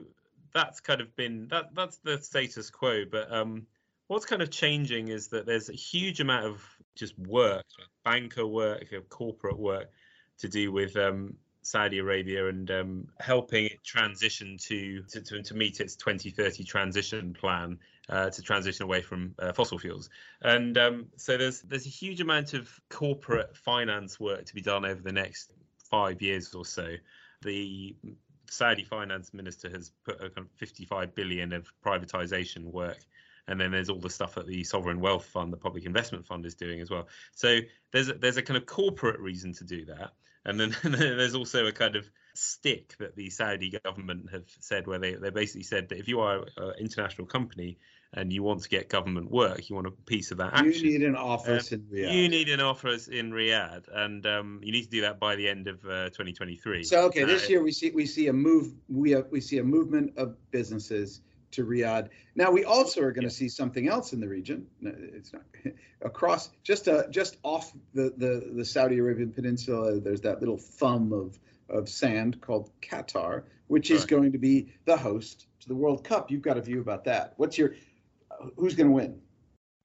that's 0.54 0.80
kind 0.80 1.02
of 1.02 1.16
been 1.16 1.48
that 1.50 1.74
that's 1.74 1.98
the 1.98 2.18
status 2.18 2.70
quo. 2.70 3.06
But 3.10 3.32
um, 3.32 3.68
what's 4.08 4.26
kind 4.26 4.42
of 4.42 4.52
changing 4.52 5.10
is 5.10 5.28
that 5.30 5.46
there's 5.46 5.70
a 5.70 5.74
huge 5.74 6.20
amount 6.20 6.46
of 6.46 6.64
just 6.96 7.18
work, 7.20 7.66
banker 8.04 8.46
work, 8.46 8.94
corporate 9.10 9.60
work 9.60 9.92
to 10.40 10.48
do 10.48 10.72
with 10.72 10.96
um, 10.98 11.36
Saudi 11.62 12.00
Arabia 12.00 12.48
and 12.48 12.70
um, 12.72 13.08
helping 13.20 13.66
it 13.66 13.84
transition 13.84 14.58
to, 14.58 15.04
to, 15.04 15.22
to, 15.22 15.42
to, 15.42 15.54
meet 15.54 15.80
its 15.80 15.96
2030 15.96 16.64
transition 16.64 17.34
plan 17.34 17.78
uh, 18.10 18.30
to 18.30 18.42
transition 18.42 18.84
away 18.84 19.02
from 19.02 19.36
uh, 19.40 19.54
fossil 19.54 19.78
fuels. 19.78 20.10
And 20.42 20.78
um, 20.78 21.08
so 21.18 21.38
there's 21.38 21.62
there's 21.62 21.86
a 21.86 21.90
huge 21.90 22.22
amount 22.22 22.54
of 22.54 22.70
corporate 22.90 23.56
finance 23.58 24.20
work 24.20 24.46
to 24.46 24.56
be 24.56 24.62
done 24.62 24.86
over 24.86 25.02
the 25.02 25.12
next 25.12 25.52
five 25.90 26.22
years 26.22 26.54
or 26.54 26.66
so, 26.66 26.96
the 27.42 27.96
Saudi 28.50 28.84
finance 28.84 29.34
minister 29.34 29.70
has 29.70 29.92
put 30.06 30.16
a 30.16 30.30
kind 30.30 30.48
of 30.48 30.52
55 30.56 31.16
billion 31.16 31.54
of 31.54 31.72
privatization 31.86 32.64
work 32.64 33.00
and 33.48 33.60
then 33.60 33.72
there's 33.72 33.90
all 33.90 34.00
the 34.00 34.10
stuff 34.10 34.36
that 34.36 34.48
the 34.48 34.64
sovereign 34.64 35.00
wealth 35.00 35.26
fund 35.26 35.54
the 35.54 35.58
public 35.58 35.86
investment 35.86 36.26
fund 36.26 36.46
is 36.46 36.56
doing 36.56 36.82
as 36.82 36.90
well. 36.90 37.08
So 37.34 37.60
there's 37.92 38.10
a, 38.10 38.14
there's 38.14 38.38
a 38.38 38.42
kind 38.42 38.58
of 38.58 38.66
corporate 38.66 39.20
reason 39.20 39.54
to 39.54 39.64
do 39.64 39.86
that. 39.86 40.12
And 40.46 40.60
then 40.60 40.76
there's 40.84 41.36
also 41.36 41.66
a 41.66 41.72
kind 41.72 41.96
of 41.96 42.10
stick 42.34 42.96
that 43.00 43.16
the 43.16 43.30
saudi 43.32 43.80
government 43.84 44.30
have 44.32 44.46
said 44.60 44.86
where 44.86 45.00
they, 45.00 45.16
they 45.16 45.32
basically 45.32 45.64
said 45.64 45.90
that 45.90 45.98
if 45.98 46.08
you 46.08 46.20
are 46.20 46.46
an 46.58 46.74
international 46.80 47.26
company 47.26 47.78
and 48.14 48.32
you 48.32 48.44
want 48.44 48.62
to 48.64 48.70
get 48.70 48.90
government 48.90 49.30
work, 49.30 49.70
you 49.70 49.76
want 49.76 49.88
a 49.88 49.92
piece 49.92 50.32
of 50.32 50.38
that 50.38 50.54
action. 50.54 50.86
You 50.86 51.00
need 51.00 51.04
an 51.04 51.16
office 51.16 51.72
in 51.72 51.82
Riyadh. 51.82 52.14
You 52.14 52.30
need 52.30 52.50
an 52.50 52.62
office 52.62 53.08
in 53.08 53.32
Riyadh, 53.32 53.86
and 53.94 54.26
um, 54.26 54.60
you 54.64 54.72
need 54.72 54.84
to 54.84 54.90
do 54.90 55.02
that 55.02 55.20
by 55.20 55.36
the 55.36 55.48
end 55.48 55.68
of 55.68 55.84
uh, 55.86 56.10
2023. 56.10 56.84
So, 56.84 57.06
okay, 57.06 57.24
uh, 57.24 57.26
this 57.26 57.50
year 57.50 57.62
we 57.62 57.72
see 57.72 57.92
we 57.92 58.06
see 58.06 58.28
a 58.28 58.34
move 58.34 58.74
we 58.88 59.12
have, 59.12 59.28
we 59.30 59.42
see 59.42 59.58
a 59.58 59.64
movement 59.64 60.18
of 60.18 60.36
businesses 60.52 61.22
to 61.52 61.66
Riyadh. 61.66 62.10
Now 62.36 62.52
we 62.52 62.64
also 62.64 63.02
are 63.02 63.12
going 63.12 63.28
to 63.28 63.34
yeah. 63.34 63.40
see 63.40 63.50
something 63.50 63.88
else 63.88 64.14
in 64.14 64.20
the 64.20 64.28
region. 64.28 64.68
It's 64.82 65.34
not 65.34 65.44
across 66.02 66.50
just 66.64 66.88
uh, 66.88 67.08
just 67.10 67.38
off 67.44 67.72
the, 67.94 68.14
the 68.16 68.52
the 68.54 68.66
Saudi 68.66 69.00
Arabian 69.00 69.32
peninsula. 69.32 70.00
There's 70.00 70.22
that 70.22 70.40
little 70.40 70.58
thumb 70.58 71.12
of 71.14 71.38
of 71.70 71.90
sand 71.90 72.40
called 72.40 72.72
Qatar, 72.82 73.44
which 73.68 73.92
is 73.92 74.06
going 74.06 74.32
to 74.32 74.38
be 74.38 74.74
the 74.86 74.96
host 74.96 75.48
to 75.60 75.68
the 75.68 75.76
World 75.76 76.04
Cup. 76.04 76.32
You've 76.32 76.42
got 76.42 76.58
a 76.58 76.62
view 76.62 76.80
about 76.80 77.06
that. 77.06 77.34
What's 77.38 77.58
your 77.58 77.74
who's 78.58 78.76
going 78.76 78.88
to 78.88 78.94
win? 78.94 79.22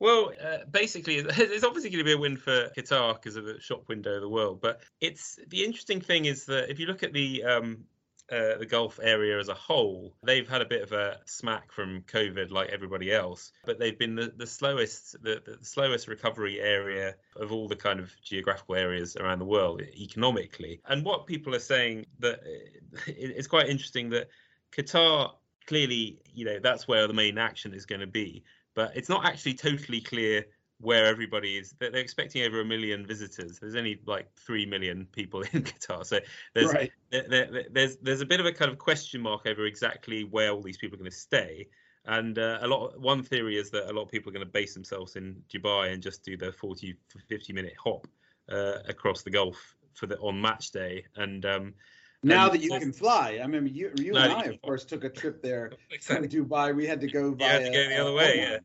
Well, 0.01 0.33
uh, 0.45 0.59
basically, 0.71 1.17
it's 1.19 1.65
obviously 1.65 1.91
going 1.91 2.05
to 2.05 2.05
be 2.05 2.12
a 2.12 2.19
win 2.19 2.37
for 2.37 2.71
Qatar 2.77 3.15
because 3.15 3.37
of 3.37 3.45
the 3.45 3.61
shop 3.61 3.88
window 3.88 4.17
of 4.17 4.21
the 4.21 4.29
world. 4.29 4.61
But 4.61 4.81
it's 5.01 5.38
the 5.49 5.65
interesting 5.65 6.01
thing 6.01 6.25
is 6.25 6.47
that 6.47 6.71
if 6.71 6.81
you 6.81 6.87
look 6.87 7.03
at 7.05 7.12
the 7.12 7.45
um, 7.45 7.85
uh, 8.33 8.57
the 8.57 8.67
Gulf 8.67 8.99
area 9.03 9.38
as 9.38 9.49
a 9.49 9.55
whole, 9.55 10.17
they've 10.25 10.49
had 10.49 10.62
a 10.62 10.65
bit 10.65 10.83
of 10.83 10.93
a 10.93 11.19
smack 11.27 11.71
from 11.71 12.03
COVID, 12.03 12.51
like 12.51 12.71
everybody 12.71 13.12
else. 13.12 13.53
But 13.67 13.79
they've 13.79 13.99
been 13.99 14.15
the, 14.15 14.33
the 14.35 14.47
slowest, 14.47 15.23
the, 15.23 15.43
the 15.45 15.65
slowest 15.65 16.09
recovery 16.09 16.59
area 16.59 17.15
of 17.37 17.53
all 17.53 17.69
the 17.69 17.77
kind 17.77 18.01
of 18.01 18.11
geographical 18.23 18.75
areas 18.75 19.17
around 19.17 19.38
the 19.38 19.45
world 19.45 19.83
economically. 19.83 20.81
And 20.87 21.05
what 21.05 21.27
people 21.27 21.55
are 21.55 21.61
saying 21.61 22.07
that 22.21 22.41
it's 23.07 23.49
quite 23.49 23.69
interesting 23.69 24.11
that 24.11 24.29
Qatar 24.75 25.33
clearly, 25.66 26.18
you 26.35 26.44
know, 26.44 26.59
that's 26.62 26.88
where 26.88 27.07
the 27.07 27.14
main 27.14 27.38
action 27.38 27.75
is 27.75 27.87
going 27.87 28.01
to 28.01 28.07
be. 28.07 28.44
But 28.75 28.96
it's 28.96 29.09
not 29.09 29.27
actually 29.27 29.55
totally 29.55 30.01
clear 30.01 30.46
where 30.81 31.07
everybody 31.07 31.57
is. 31.59 31.75
They're 31.79 31.94
expecting 31.94 32.42
over 32.42 32.61
a 32.61 32.64
million 32.64 33.07
visitors. 33.07 33.59
There's 33.59 33.77
only 33.77 34.01
like 34.07 34.29
three 34.35 34.66
million 34.66 35.07
people 35.12 35.42
in 35.53 35.62
Qatar, 35.62 36.05
so 36.05 36.18
there's 36.55 36.72
right. 36.72 36.90
there, 37.11 37.27
there, 37.29 37.64
there's 37.70 37.96
there's 37.98 38.20
a 38.20 38.27
bit 38.27 38.40
of 38.40 38.46
a 38.46 38.53
kind 38.53 38.70
of 38.70 38.79
question 38.79 39.20
mark 39.20 39.46
over 39.46 39.64
exactly 39.64 40.25
where 40.25 40.51
all 40.51 40.62
these 40.62 40.79
people 40.79 40.96
are 40.96 40.98
going 40.98 41.11
to 41.11 41.16
stay. 41.16 41.68
And 42.05 42.37
uh, 42.37 42.59
a 42.61 42.66
lot. 42.66 43.01
One 43.01 43.22
theory 43.22 43.57
is 43.57 43.70
that 43.70 43.88
a 43.88 43.92
lot 43.92 44.03
of 44.03 44.11
people 44.11 44.31
are 44.31 44.33
going 44.33 44.44
to 44.44 44.53
base 44.53 44.75
themselves 44.75 45.14
in 45.14 45.40
Dubai 45.48 45.92
and 45.92 46.03
just 46.03 46.25
do 46.25 46.37
the 46.37 46.51
40, 46.51 46.96
50 47.29 47.53
minute 47.53 47.75
hop 47.83 48.09
uh, 48.51 48.79
across 48.88 49.22
the 49.22 49.31
Gulf 49.31 49.77
for 49.94 50.07
the 50.07 50.18
on 50.18 50.40
match 50.40 50.72
day. 50.72 51.05
And 51.14 51.46
um, 51.46 51.75
now 52.22 52.48
that 52.48 52.61
you 52.61 52.70
can 52.70 52.92
fly. 52.92 53.38
I 53.40 53.42
remember 53.42 53.70
you, 53.70 53.92
you 53.96 54.16
and 54.16 54.32
I, 54.32 54.42
of 54.44 54.62
course, 54.62 54.85
took 54.85 55.04
a 55.04 55.08
trip 55.08 55.42
there 55.42 55.72
exactly. 55.90 56.28
to 56.28 56.44
Dubai. 56.44 56.74
We 56.74 56.87
had 56.87 57.00
to 57.00 57.08
go 57.08 57.32
via. 57.32 57.46
You 57.46 57.64
had 57.64 57.64
to 57.64 57.78
go 57.78 57.88
the 57.88 58.00
other 58.00 58.12
way, 58.14 58.38
yeah. 58.38 58.58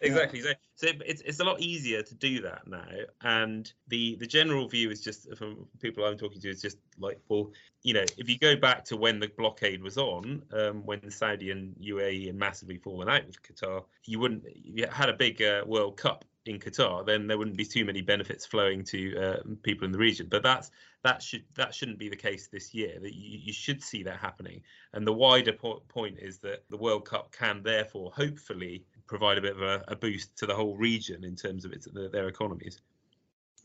Exactly. 0.00 0.40
Yeah. 0.40 0.52
So, 0.74 0.88
so 0.88 0.92
it's 1.06 1.22
it's 1.22 1.40
a 1.40 1.44
lot 1.44 1.60
easier 1.60 2.02
to 2.02 2.14
do 2.14 2.42
that 2.42 2.66
now, 2.66 2.84
and 3.22 3.72
the 3.88 4.16
the 4.16 4.26
general 4.26 4.68
view 4.68 4.90
is 4.90 5.00
just 5.00 5.34
from 5.36 5.66
people 5.80 6.04
I'm 6.04 6.18
talking 6.18 6.40
to 6.40 6.48
is 6.50 6.60
just 6.60 6.78
like, 6.98 7.20
well, 7.28 7.52
you 7.82 7.94
know, 7.94 8.04
if 8.18 8.28
you 8.28 8.38
go 8.38 8.56
back 8.56 8.84
to 8.86 8.96
when 8.96 9.20
the 9.20 9.28
blockade 9.28 9.82
was 9.82 9.96
on, 9.96 10.42
um, 10.52 10.84
when 10.84 11.10
Saudi 11.10 11.50
and 11.50 11.74
UAE 11.76 12.26
had 12.26 12.34
massively 12.34 12.76
fallen 12.76 13.08
out 13.08 13.26
with 13.26 13.42
Qatar, 13.42 13.84
you 14.04 14.18
wouldn't 14.18 14.44
you 14.54 14.86
had 14.90 15.08
a 15.08 15.14
big 15.14 15.40
uh, 15.40 15.62
World 15.66 15.96
Cup 15.96 16.24
in 16.46 16.58
Qatar, 16.58 17.06
then 17.06 17.26
there 17.26 17.38
wouldn't 17.38 17.56
be 17.56 17.64
too 17.64 17.84
many 17.84 18.02
benefits 18.02 18.44
flowing 18.44 18.84
to 18.84 19.16
uh, 19.18 19.36
people 19.62 19.86
in 19.86 19.92
the 19.92 19.98
region. 19.98 20.26
But 20.30 20.42
that's 20.42 20.70
that 21.02 21.22
should 21.22 21.44
that 21.54 21.74
shouldn't 21.74 21.98
be 21.98 22.08
the 22.08 22.16
case 22.16 22.48
this 22.48 22.74
year. 22.74 22.98
That 23.00 23.14
you, 23.14 23.38
you 23.44 23.52
should 23.52 23.82
see 23.82 24.02
that 24.02 24.18
happening. 24.18 24.62
And 24.92 25.06
the 25.06 25.12
wider 25.12 25.52
po- 25.52 25.82
point 25.88 26.18
is 26.18 26.38
that 26.38 26.64
the 26.68 26.76
World 26.76 27.06
Cup 27.06 27.32
can 27.32 27.62
therefore 27.62 28.12
hopefully 28.14 28.84
provide 29.06 29.38
a 29.38 29.42
bit 29.42 29.56
of 29.56 29.62
a, 29.62 29.84
a 29.88 29.96
boost 29.96 30.36
to 30.38 30.46
the 30.46 30.54
whole 30.54 30.76
region 30.76 31.24
in 31.24 31.34
terms 31.34 31.64
of 31.64 31.72
its 31.72 31.88
their 32.12 32.28
economies. 32.28 32.80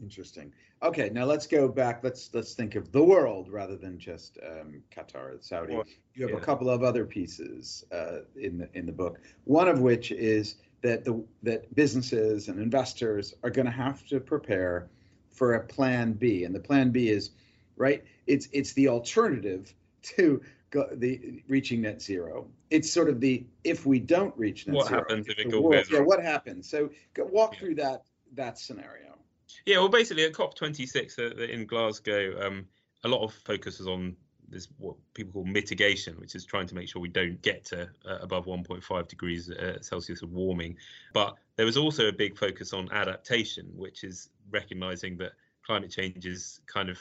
Interesting. 0.01 0.53
Okay, 0.81 1.09
now 1.09 1.25
let's 1.25 1.45
go 1.45 1.67
back. 1.67 2.01
Let's 2.03 2.29
let's 2.33 2.53
think 2.53 2.75
of 2.75 2.93
the 2.93 3.03
world 3.03 3.49
rather 3.49 3.75
than 3.75 3.99
just 3.99 4.39
um, 4.47 4.81
Qatar, 4.95 5.43
Saudi. 5.43 5.75
Well, 5.75 5.83
you 6.13 6.23
have 6.23 6.31
yeah. 6.31 6.37
a 6.37 6.45
couple 6.45 6.69
of 6.69 6.83
other 6.83 7.05
pieces 7.05 7.83
uh, 7.91 8.19
in 8.37 8.57
the 8.57 8.69
in 8.73 8.85
the 8.85 8.93
book. 8.93 9.19
One 9.43 9.67
of 9.67 9.81
which 9.81 10.13
is 10.13 10.55
that 10.81 11.03
the 11.03 11.23
that 11.43 11.73
businesses 11.75 12.47
and 12.47 12.59
investors 12.59 13.33
are 13.43 13.49
going 13.49 13.65
to 13.65 13.71
have 13.71 14.05
to 14.07 14.19
prepare 14.19 14.89
for 15.31 15.55
a 15.55 15.65
plan 15.65 16.13
B, 16.13 16.43
and 16.43 16.53
the 16.55 16.59
plan 16.59 16.91
B 16.91 17.09
is 17.09 17.31
right. 17.75 18.03
It's 18.27 18.47
it's 18.51 18.73
the 18.73 18.87
alternative 18.87 19.73
to 20.03 20.41
go, 20.69 20.87
the 20.93 21.41
reaching 21.47 21.81
net 21.81 22.01
zero. 22.01 22.47
It's 22.69 22.89
sort 22.91 23.09
of 23.09 23.19
the 23.19 23.45
if 23.63 23.85
we 23.85 23.99
don't 23.99 24.35
reach 24.37 24.67
net 24.67 24.75
What 24.75 24.87
zero. 24.87 24.99
happens 25.01 25.27
if 25.27 25.39
it 25.39 25.49
the 25.49 25.61
world- 25.61 25.85
Yeah, 25.91 25.99
what 26.01 26.21
happens? 26.23 26.69
So 26.69 26.89
go, 27.13 27.25
walk 27.25 27.53
Yeah. 27.53 27.59
through 27.59 27.75
that 27.75 28.03
that 28.35 28.57
scenario. 28.59 29.17
Yeah, 29.65 29.79
well, 29.79 29.89
basically 29.89 30.23
at 30.25 30.33
COP26 30.33 31.17
uh, 31.17 31.41
in 31.41 31.65
Glasgow, 31.65 32.39
um, 32.45 32.67
a 33.03 33.07
lot 33.07 33.23
of 33.23 33.33
focus 33.33 33.79
is 33.79 33.87
on 33.87 34.15
this 34.51 34.67
what 34.77 34.95
people 35.13 35.33
call 35.33 35.45
mitigation, 35.45 36.15
which 36.15 36.35
is 36.35 36.45
trying 36.45 36.67
to 36.67 36.75
make 36.75 36.87
sure 36.87 37.01
we 37.01 37.09
don't 37.09 37.41
get 37.41 37.65
to 37.65 37.89
uh, 38.05 38.17
above 38.21 38.45
1.5 38.45 39.07
degrees 39.07 39.49
uh, 39.49 39.77
Celsius 39.81 40.21
of 40.21 40.31
warming. 40.31 40.77
But 41.13 41.35
there 41.55 41.65
was 41.65 41.77
also 41.77 42.07
a 42.07 42.13
big 42.13 42.37
focus 42.37 42.73
on 42.73 42.91
adaptation, 42.91 43.71
which 43.75 44.03
is 44.03 44.29
recognizing 44.51 45.17
that 45.17 45.33
climate 45.65 45.91
change 45.91 46.25
is 46.25 46.61
kind 46.65 46.89
of, 46.89 46.99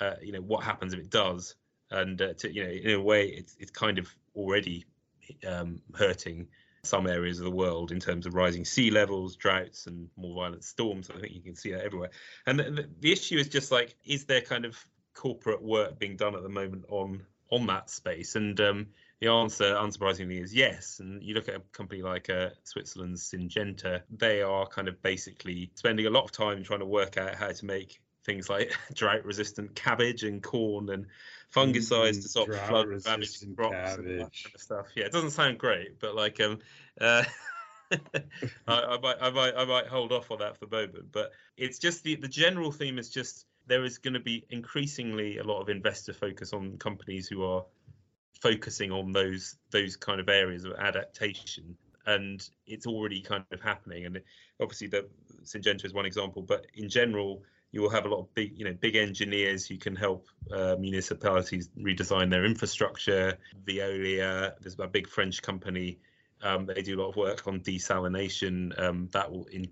uh, 0.00 0.14
you 0.22 0.32
know, 0.32 0.40
what 0.40 0.64
happens 0.64 0.92
if 0.92 1.00
it 1.00 1.10
does, 1.10 1.54
and 1.90 2.20
uh, 2.20 2.34
to, 2.34 2.52
you 2.52 2.64
know, 2.64 2.70
in 2.70 2.90
a 2.90 3.02
way, 3.02 3.26
it's 3.26 3.56
it's 3.58 3.70
kind 3.70 3.98
of 3.98 4.08
already 4.34 4.84
um, 5.46 5.80
hurting 5.94 6.48
some 6.84 7.06
areas 7.06 7.38
of 7.38 7.44
the 7.44 7.50
world 7.50 7.92
in 7.92 8.00
terms 8.00 8.26
of 8.26 8.34
rising 8.34 8.64
sea 8.64 8.90
levels, 8.90 9.36
droughts, 9.36 9.86
and 9.86 10.08
more 10.16 10.34
violent 10.34 10.64
storms. 10.64 11.10
I 11.10 11.20
think 11.20 11.32
you 11.32 11.40
can 11.40 11.54
see 11.54 11.70
that 11.72 11.84
everywhere. 11.84 12.10
And 12.46 12.58
the, 12.58 12.88
the 12.98 13.12
issue 13.12 13.36
is 13.36 13.48
just 13.48 13.70
like, 13.70 13.94
is 14.04 14.24
there 14.24 14.40
kind 14.40 14.64
of 14.64 14.84
corporate 15.14 15.62
work 15.62 15.98
being 15.98 16.16
done 16.16 16.34
at 16.34 16.42
the 16.42 16.48
moment 16.48 16.84
on 16.88 17.24
on 17.50 17.66
that 17.66 17.90
space? 17.90 18.34
And 18.36 18.58
um, 18.60 18.86
the 19.20 19.28
answer, 19.28 19.74
unsurprisingly, 19.74 20.42
is 20.42 20.54
yes. 20.54 21.00
And 21.00 21.22
you 21.22 21.34
look 21.34 21.48
at 21.48 21.56
a 21.56 21.60
company 21.72 22.02
like 22.02 22.30
uh, 22.30 22.50
Switzerland's 22.64 23.22
Syngenta, 23.30 24.02
they 24.10 24.42
are 24.42 24.66
kind 24.66 24.88
of 24.88 25.00
basically 25.02 25.70
spending 25.74 26.06
a 26.06 26.10
lot 26.10 26.24
of 26.24 26.32
time 26.32 26.64
trying 26.64 26.80
to 26.80 26.86
work 26.86 27.16
out 27.18 27.34
how 27.34 27.52
to 27.52 27.64
make 27.64 28.00
things 28.24 28.48
like 28.48 28.72
drought-resistant 28.94 29.74
cabbage 29.74 30.24
and 30.24 30.42
corn 30.42 30.90
and 30.90 31.06
fungicides 31.54 32.18
Mm, 32.18 32.22
to 32.22 32.28
stop 32.28 32.48
flood 32.52 33.02
damage 33.04 33.38
crops 33.56 33.98
and 33.98 34.08
that 34.20 34.32
kind 34.42 34.54
of 34.54 34.60
stuff. 34.60 34.86
Yeah, 34.94 35.04
it 35.04 35.12
doesn't 35.12 35.30
sound 35.30 35.58
great, 35.58 35.98
but 36.00 36.14
like 36.14 36.40
um, 36.40 36.58
uh, 37.00 37.24
I, 37.92 37.98
I 38.68 38.98
might 38.98 39.16
I 39.20 39.30
might 39.30 39.54
I 39.56 39.64
might 39.64 39.86
hold 39.86 40.12
off 40.12 40.30
on 40.30 40.38
that 40.38 40.56
for 40.56 40.66
the 40.66 40.76
moment. 40.76 41.12
But 41.12 41.32
it's 41.56 41.78
just 41.78 42.02
the 42.04 42.16
the 42.16 42.28
general 42.28 42.72
theme 42.72 42.98
is 42.98 43.10
just 43.10 43.46
there 43.66 43.84
is 43.84 43.98
going 43.98 44.14
to 44.14 44.20
be 44.20 44.44
increasingly 44.50 45.38
a 45.38 45.44
lot 45.44 45.60
of 45.60 45.68
investor 45.68 46.12
focus 46.12 46.52
on 46.52 46.78
companies 46.78 47.28
who 47.28 47.44
are 47.44 47.64
focusing 48.40 48.90
on 48.90 49.12
those 49.12 49.56
those 49.70 49.96
kind 49.96 50.20
of 50.20 50.28
areas 50.28 50.64
of 50.64 50.72
adaptation. 50.78 51.76
And 52.04 52.46
it's 52.66 52.86
already 52.86 53.20
kind 53.20 53.44
of 53.52 53.60
happening. 53.60 54.06
And 54.06 54.20
obviously 54.60 54.88
the 54.88 55.08
Syngenta 55.44 55.84
is 55.84 55.94
one 55.94 56.06
example 56.06 56.42
but 56.42 56.66
in 56.74 56.88
general 56.88 57.42
you 57.70 57.80
will 57.80 57.90
have 57.90 58.04
a 58.04 58.08
lot 58.08 58.20
of 58.20 58.34
big 58.34 58.58
you 58.58 58.64
know 58.64 58.74
big 58.74 58.96
engineers 58.96 59.66
who 59.66 59.78
can 59.78 59.96
help 59.96 60.26
uh, 60.52 60.76
municipalities 60.78 61.70
redesign 61.78 62.30
their 62.30 62.44
infrastructure. 62.44 63.38
Veolia 63.66 64.54
there's 64.60 64.76
a 64.78 64.88
big 64.88 65.08
French 65.08 65.40
company 65.42 65.98
um, 66.42 66.66
they 66.66 66.82
do 66.82 66.98
a 66.98 67.00
lot 67.00 67.10
of 67.10 67.16
work 67.16 67.46
on 67.46 67.60
desalination. 67.60 68.78
Um, 68.80 69.08
that 69.12 69.30
will 69.30 69.44
in, 69.46 69.68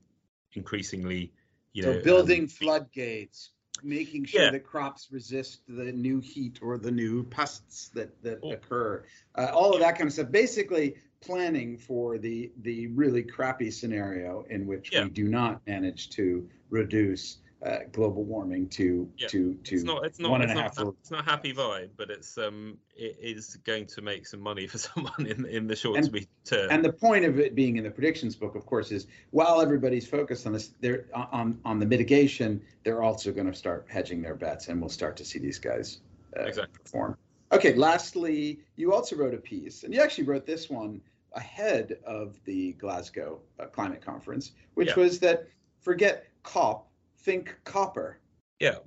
increasingly 0.55 1.33
you 1.73 1.83
know 1.83 1.95
so 1.95 2.03
building 2.03 2.43
um, 2.43 2.49
floodgates, 2.49 3.51
making 3.83 4.25
sure 4.25 4.43
Yeah. 4.43 4.51
that 4.51 4.65
crops 4.65 5.09
resist 5.11 5.63
the 5.69 5.93
new 5.93 6.21
heat 6.21 6.59
or 6.63 6.79
the 6.79 6.91
new 6.91 7.25
pests 7.25 7.89
that 7.95 8.21
that 8.23 8.39
occur. 8.45 9.05
Uh, 9.35 9.51
all 9.53 9.73
of 9.73 9.81
that 9.81 9.97
kind 9.97 10.07
of 10.09 10.13
stuff. 10.13 10.31
Basically, 10.31 10.97
planning 11.21 11.77
for 11.77 12.19
the 12.19 12.51
the 12.63 12.89
really 12.89 13.23
crappy 13.23 13.71
scenario 13.71 14.45
in 14.51 14.67
which 14.67 14.93
Yeah. 14.93 15.05
we 15.05 15.11
do 15.11 15.29
not 15.29 15.67
manage 15.67 16.11
to 16.11 16.49
reduce 16.71 17.39
uh, 17.65 17.79
global 17.93 18.25
warming 18.25 18.69
to 18.71 19.09
Yeah. 19.19 19.29
to 19.29 19.55
to 19.65 19.75
it's 19.75 19.85
not 19.85 20.05
it's 20.07 20.19
not 20.19 20.31
one 20.31 20.43
it's 20.43 20.51
and 20.51 20.59
a 20.59 20.63
not, 20.63 20.77
half. 20.79 20.87
it's 21.01 21.11
not 21.11 21.25
happy 21.27 21.53
vibe 21.53 21.91
but 21.97 22.11
it's 22.11 22.39
um 22.39 22.79
it 22.97 23.19
is 23.21 23.57
going 23.65 23.85
to 23.87 24.01
make 24.01 24.27
some 24.27 24.41
money 24.41 24.67
for 24.67 24.79
someone 24.89 25.27
in 25.27 25.45
in 25.47 25.67
the 25.67 25.77
short 25.77 25.99
And- 25.99 26.27
term 26.45 26.71
And 26.71 26.83
the 26.85 26.93
point 26.93 27.25
of 27.27 27.39
it 27.39 27.55
being 27.55 27.77
in 27.77 27.85
the 27.85 27.91
predictions 27.91 28.35
book, 28.35 28.55
of 28.55 28.65
course, 28.65 28.91
is 28.93 29.07
while 29.31 29.61
everybody's 29.61 30.07
focused 30.09 30.47
on 30.47 30.53
this, 30.55 30.73
they're 30.81 31.05
on 31.15 31.61
on 31.67 31.79
the 31.79 31.87
mitigation. 31.87 32.63
They're 32.85 33.03
also 33.03 33.31
going 33.33 33.47
to 33.47 33.55
start 33.55 33.87
hedging 33.91 34.23
their 34.23 34.35
bets, 34.37 34.69
and 34.69 34.81
we'll 34.81 34.89
start 34.89 35.17
to 35.19 35.25
see 35.25 35.39
these 35.39 35.59
guys 35.59 36.01
uh, 36.39 36.45
Exactly. 36.45 36.79
perform. 36.83 37.17
Okay. 37.53 37.75
Lastly, 37.75 38.61
you 38.77 38.93
also 38.95 39.17
wrote 39.17 39.35
a 39.35 39.39
piece, 39.39 39.85
and 39.85 39.93
you 39.93 40.01
actually 40.01 40.25
wrote 40.25 40.47
this 40.47 40.71
one 40.71 41.01
ahead 41.35 41.99
of 42.07 42.39
the 42.45 42.73
Glasgow 42.73 43.41
uh, 43.59 43.67
climate 43.67 44.01
conference, 44.05 44.53
which 44.75 44.89
Yeah. 44.89 45.01
was 45.05 45.21
that 45.21 45.47
forget 45.81 46.27
COP, 46.43 46.90
think 47.25 47.57
copper. 47.65 48.19
yeah 48.59 48.79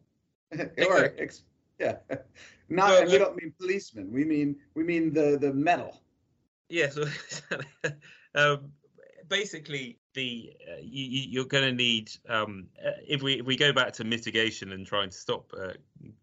or 0.87 1.05
ex- 1.17 1.43
yeah, 1.79 1.97
not. 2.69 2.89
Well, 2.89 3.05
we 3.11 3.17
don't 3.17 3.35
mean 3.35 3.53
policemen. 3.59 4.11
We 4.11 4.23
mean 4.25 4.55
we 4.75 4.83
mean 4.83 5.13
the 5.13 5.37
the 5.39 5.51
metal. 5.53 5.99
Yeah, 6.69 6.89
so 6.89 7.05
um, 8.35 8.71
basically, 9.27 9.99
the 10.13 10.53
uh, 10.71 10.75
you, 10.81 11.05
you- 11.05 11.29
you're 11.29 11.45
going 11.45 11.63
to 11.65 11.73
need 11.73 12.11
um, 12.29 12.67
uh, 12.85 12.91
if 13.07 13.21
we 13.21 13.39
if 13.39 13.45
we 13.45 13.55
go 13.57 13.73
back 13.73 13.93
to 13.93 14.03
mitigation 14.03 14.71
and 14.71 14.85
trying 14.85 15.09
to 15.09 15.17
stop 15.17 15.51
uh, 15.59 15.73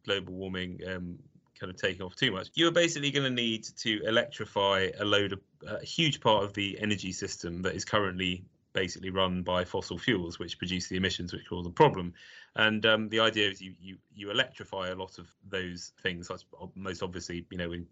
global 0.04 0.34
warming 0.34 0.80
um, 0.88 1.18
kind 1.58 1.70
of 1.70 1.76
taking 1.76 2.02
off 2.02 2.14
too 2.16 2.32
much, 2.32 2.48
you're 2.54 2.72
basically 2.72 3.10
going 3.10 3.24
to 3.28 3.34
need 3.34 3.64
to 3.78 4.00
electrify 4.06 4.88
a 4.98 5.04
load 5.04 5.32
of 5.32 5.40
a 5.66 5.84
huge 5.84 6.20
part 6.20 6.44
of 6.44 6.52
the 6.54 6.78
energy 6.80 7.12
system 7.12 7.62
that 7.62 7.74
is 7.74 7.84
currently 7.84 8.44
basically 8.82 9.10
run 9.10 9.42
by 9.42 9.64
fossil 9.64 9.98
fuels, 9.98 10.38
which 10.38 10.58
produce 10.58 10.88
the 10.88 10.96
emissions 10.96 11.32
which 11.32 11.46
cause 11.48 11.64
the 11.64 11.70
problem. 11.70 12.14
And 12.56 12.84
um, 12.86 13.08
the 13.10 13.20
idea 13.20 13.50
is 13.50 13.60
you, 13.60 13.74
you 13.86 13.96
you 14.14 14.30
electrify 14.30 14.88
a 14.88 14.94
lot 14.94 15.18
of 15.18 15.26
those 15.56 15.92
things. 16.02 16.28
That's 16.28 16.44
most 16.74 17.02
obviously, 17.02 17.44
you 17.50 17.58
know, 17.58 17.72
in 17.72 17.86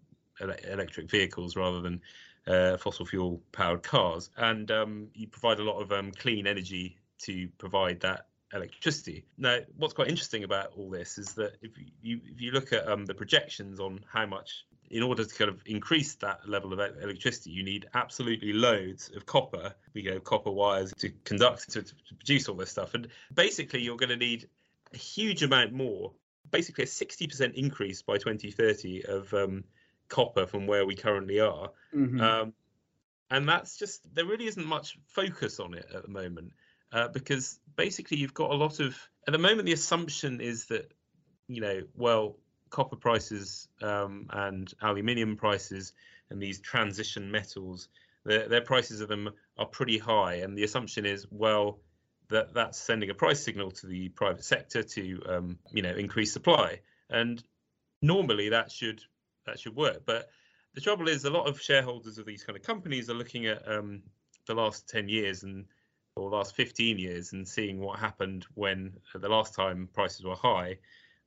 electric 0.75 1.09
vehicles 1.09 1.55
rather 1.55 1.81
than 1.81 2.01
uh, 2.47 2.77
fossil 2.77 3.05
fuel 3.05 3.41
powered 3.51 3.83
cars, 3.83 4.31
and 4.37 4.71
um, 4.71 5.09
you 5.13 5.27
provide 5.27 5.59
a 5.59 5.63
lot 5.63 5.79
of 5.79 5.91
um, 5.91 6.11
clean 6.11 6.47
energy 6.47 6.97
to 7.19 7.47
provide 7.57 7.99
that 7.99 8.21
electricity. 8.53 9.25
Now, 9.37 9.59
what's 9.77 9.93
quite 9.93 10.07
interesting 10.07 10.43
about 10.43 10.71
all 10.75 10.89
this 10.89 11.17
is 11.17 11.33
that 11.35 11.53
if 11.61 11.71
you 12.01 12.19
if 12.25 12.41
you 12.41 12.51
look 12.51 12.73
at 12.73 12.87
um, 12.87 13.05
the 13.05 13.13
projections 13.13 13.79
on 13.79 13.99
how 14.11 14.25
much, 14.25 14.65
in 14.89 15.03
order 15.03 15.23
to 15.23 15.35
kind 15.35 15.49
of 15.49 15.61
increase 15.65 16.15
that 16.15 16.47
level 16.47 16.73
of 16.73 16.79
electricity, 16.79 17.51
you 17.51 17.63
need 17.63 17.87
absolutely 17.93 18.53
loads 18.53 19.11
of 19.15 19.25
copper. 19.25 19.73
We 19.93 20.01
go 20.01 20.19
copper 20.19 20.51
wires 20.51 20.93
to 20.99 21.09
conduct 21.23 21.71
to, 21.71 21.83
to 21.83 21.95
produce 22.17 22.49
all 22.49 22.55
this 22.55 22.71
stuff, 22.71 22.93
and 22.93 23.07
basically 23.33 23.81
you're 23.81 23.97
going 23.97 24.09
to 24.09 24.17
need 24.17 24.49
a 24.93 24.97
huge 24.97 25.43
amount 25.43 25.73
more. 25.73 26.13
Basically, 26.51 26.85
a 26.85 26.87
60% 26.87 27.53
increase 27.53 28.01
by 28.01 28.17
2030 28.17 29.05
of 29.05 29.31
um, 29.33 29.63
copper 30.07 30.47
from 30.47 30.65
where 30.65 30.85
we 30.85 30.95
currently 30.95 31.39
are. 31.39 31.69
Mhm. 31.93 32.21
Um, 32.21 32.53
and 33.31 33.47
that's 33.47 33.77
just 33.77 34.03
there 34.13 34.25
really 34.25 34.47
isn't 34.47 34.65
much 34.65 34.97
focus 35.07 35.59
on 35.59 35.73
it 35.73 35.85
at 35.93 36.01
the 36.01 36.09
moment 36.09 36.53
uh, 36.91 37.07
because 37.07 37.59
basically 37.75 38.17
you've 38.17 38.33
got 38.33 38.51
a 38.51 38.55
lot 38.55 38.79
of 38.79 38.97
at 39.27 39.31
the 39.31 39.37
moment 39.37 39.65
the 39.65 39.73
assumption 39.73 40.41
is 40.41 40.65
that 40.65 40.91
you 41.47 41.61
know 41.61 41.81
well 41.95 42.37
copper 42.69 42.95
prices 42.95 43.67
um, 43.81 44.27
and 44.31 44.73
aluminium 44.81 45.35
prices 45.35 45.93
and 46.29 46.41
these 46.41 46.59
transition 46.59 47.31
metals 47.31 47.89
their, 48.25 48.47
their 48.47 48.61
prices 48.61 49.01
of 49.01 49.07
them 49.07 49.29
are 49.57 49.65
pretty 49.65 49.97
high. 49.97 50.35
And 50.35 50.57
the 50.57 50.63
assumption 50.63 51.05
is 51.05 51.25
well 51.29 51.79
that 52.29 52.53
that's 52.53 52.77
sending 52.77 53.09
a 53.09 53.13
price 53.13 53.43
signal 53.43 53.71
to 53.71 53.87
the 53.87 54.09
private 54.09 54.43
sector 54.43 54.83
to 54.83 55.21
um, 55.27 55.59
you 55.71 55.81
know 55.81 55.95
increase 55.95 56.31
supply. 56.31 56.81
And 57.09 57.43
normally 58.01 58.49
that 58.49 58.71
should 58.71 59.01
that 59.45 59.59
should 59.59 59.75
work. 59.75 60.03
But 60.05 60.29
the 60.75 60.81
trouble 60.81 61.07
is 61.07 61.25
a 61.25 61.31
lot 61.31 61.47
of 61.47 61.61
shareholders 61.61 62.17
of 62.17 62.25
these 62.25 62.43
kind 62.43 62.57
of 62.57 62.63
companies 62.63 63.09
are 63.09 63.15
looking 63.15 63.47
at 63.47 63.67
um, 63.67 64.03
the 64.45 64.53
last 64.53 64.87
10 64.89 65.09
years 65.09 65.43
and 65.43 65.65
or 66.15 66.29
last 66.29 66.55
15 66.55 66.99
years 66.99 67.33
and 67.33 67.47
seeing 67.47 67.79
what 67.79 67.97
happened 67.97 68.45
when 68.53 68.93
uh, 69.15 69.19
the 69.19 69.29
last 69.29 69.55
time 69.55 69.87
prices 69.93 70.25
were 70.25 70.35
high 70.35 70.77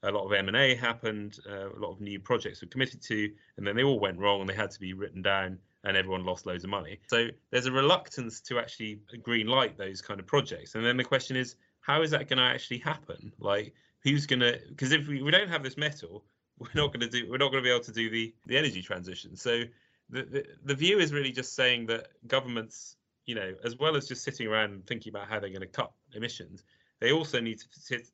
a 0.05 0.11
lot 0.11 0.25
of 0.25 0.33
m&a 0.33 0.75
happened 0.75 1.39
uh, 1.49 1.69
a 1.69 1.79
lot 1.79 1.93
of 1.93 2.01
new 2.01 2.19
projects 2.19 2.61
were 2.61 2.69
committed 2.69 3.01
to 3.01 3.31
and 3.57 3.67
then 3.67 3.77
they 3.77 3.85
all 3.85 4.01
went 4.01 4.19
wrong 4.19 4.41
and 4.41 4.49
they 4.49 4.55
had 4.55 4.71
to 4.71 4.81
be 4.81 4.93
written 4.93 5.23
down 5.23 5.59
and 5.85 5.97
everyone 5.97 6.25
lost 6.25 6.47
loads 6.47 6.65
of 6.65 6.71
money. 6.71 7.01
So 7.09 7.29
there's 7.51 7.67
a 7.67 7.73
reluctance 7.73 8.41
to 8.43 8.59
actually 8.59 9.01
green 9.23 9.47
light 9.47 9.77
those 9.77 10.01
kind 10.01 10.21
of 10.21 10.27
projects. 10.27 10.75
And 10.75 10.85
then 10.85 10.97
the 10.97 11.05
question 11.05 11.37
is, 11.37 11.57
how 11.81 12.03
is 12.03 12.11
that 12.13 12.29
going 12.29 12.39
to 12.39 12.45
actually 12.45 12.79
happen? 12.79 13.33
Like, 13.41 13.75
who's 14.05 14.27
going 14.27 14.41
to? 14.41 14.61
Because 14.69 14.93
if 14.93 15.09
we, 15.09 15.23
we 15.23 15.31
don't 15.31 15.49
have 15.49 15.63
this 15.63 15.77
metal, 15.77 16.25
we're 16.59 16.69
not 16.75 16.89
going 16.89 17.01
to 17.01 17.09
do. 17.09 17.29
We're 17.29 17.39
not 17.39 17.51
going 17.51 17.63
to 17.63 17.69
be 17.69 17.73
able 17.73 17.85
to 17.85 17.93
do 17.93 18.11
the 18.11 18.33
the 18.47 18.57
energy 18.57 18.83
transition. 18.83 19.37
So 19.37 19.63
the, 20.11 20.23
the 20.23 20.47
the 20.65 20.75
view 20.75 20.99
is 20.99 21.13
really 21.13 21.33
just 21.33 21.55
saying 21.57 21.87
that 21.87 22.09
governments, 22.29 22.97
you 23.27 23.35
know, 23.35 23.55
as 23.65 23.77
well 23.79 23.97
as 23.97 24.07
just 24.07 24.23
sitting 24.23 24.47
around 24.47 24.71
and 24.71 24.87
thinking 24.87 25.11
about 25.11 25.29
how 25.29 25.41
they're 25.41 25.51
going 25.51 25.63
to 25.63 25.67
cut 25.67 25.91
emissions, 26.15 26.63
they 27.01 27.11
also 27.11 27.41
need 27.41 27.59
to 27.59 27.67
sit 27.73 28.07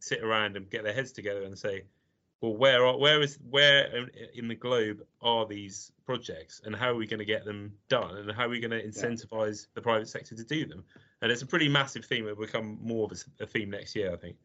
sit 0.00 0.22
around 0.22 0.56
and 0.56 0.68
get 0.70 0.84
their 0.84 0.92
heads 0.92 1.12
together 1.12 1.44
and 1.44 1.56
say, 1.56 1.84
well, 2.40 2.56
where 2.56 2.86
are 2.86 2.98
where 2.98 3.20
is 3.20 3.38
where 3.50 4.08
in 4.34 4.48
the 4.48 4.54
globe 4.54 5.02
are 5.20 5.46
these 5.46 5.92
projects, 6.06 6.62
and 6.64 6.74
how 6.74 6.88
are 6.88 6.94
we 6.94 7.06
going 7.06 7.18
to 7.18 7.24
get 7.26 7.44
them 7.44 7.72
done, 7.88 8.16
and 8.16 8.32
how 8.32 8.46
are 8.46 8.48
we 8.48 8.60
going 8.60 8.70
to 8.70 8.82
incentivize 8.82 9.66
the 9.74 9.82
private 9.82 10.08
sector 10.08 10.34
to 10.34 10.44
do 10.44 10.66
them? 10.66 10.82
And 11.20 11.30
it's 11.30 11.42
a 11.42 11.46
pretty 11.46 11.68
massive 11.68 12.04
theme. 12.04 12.26
It 12.26 12.36
will 12.36 12.46
become 12.46 12.78
more 12.82 13.04
of 13.04 13.12
a, 13.12 13.44
a 13.44 13.46
theme 13.46 13.70
next 13.70 13.94
year, 13.94 14.12
I 14.12 14.16
think. 14.16 14.36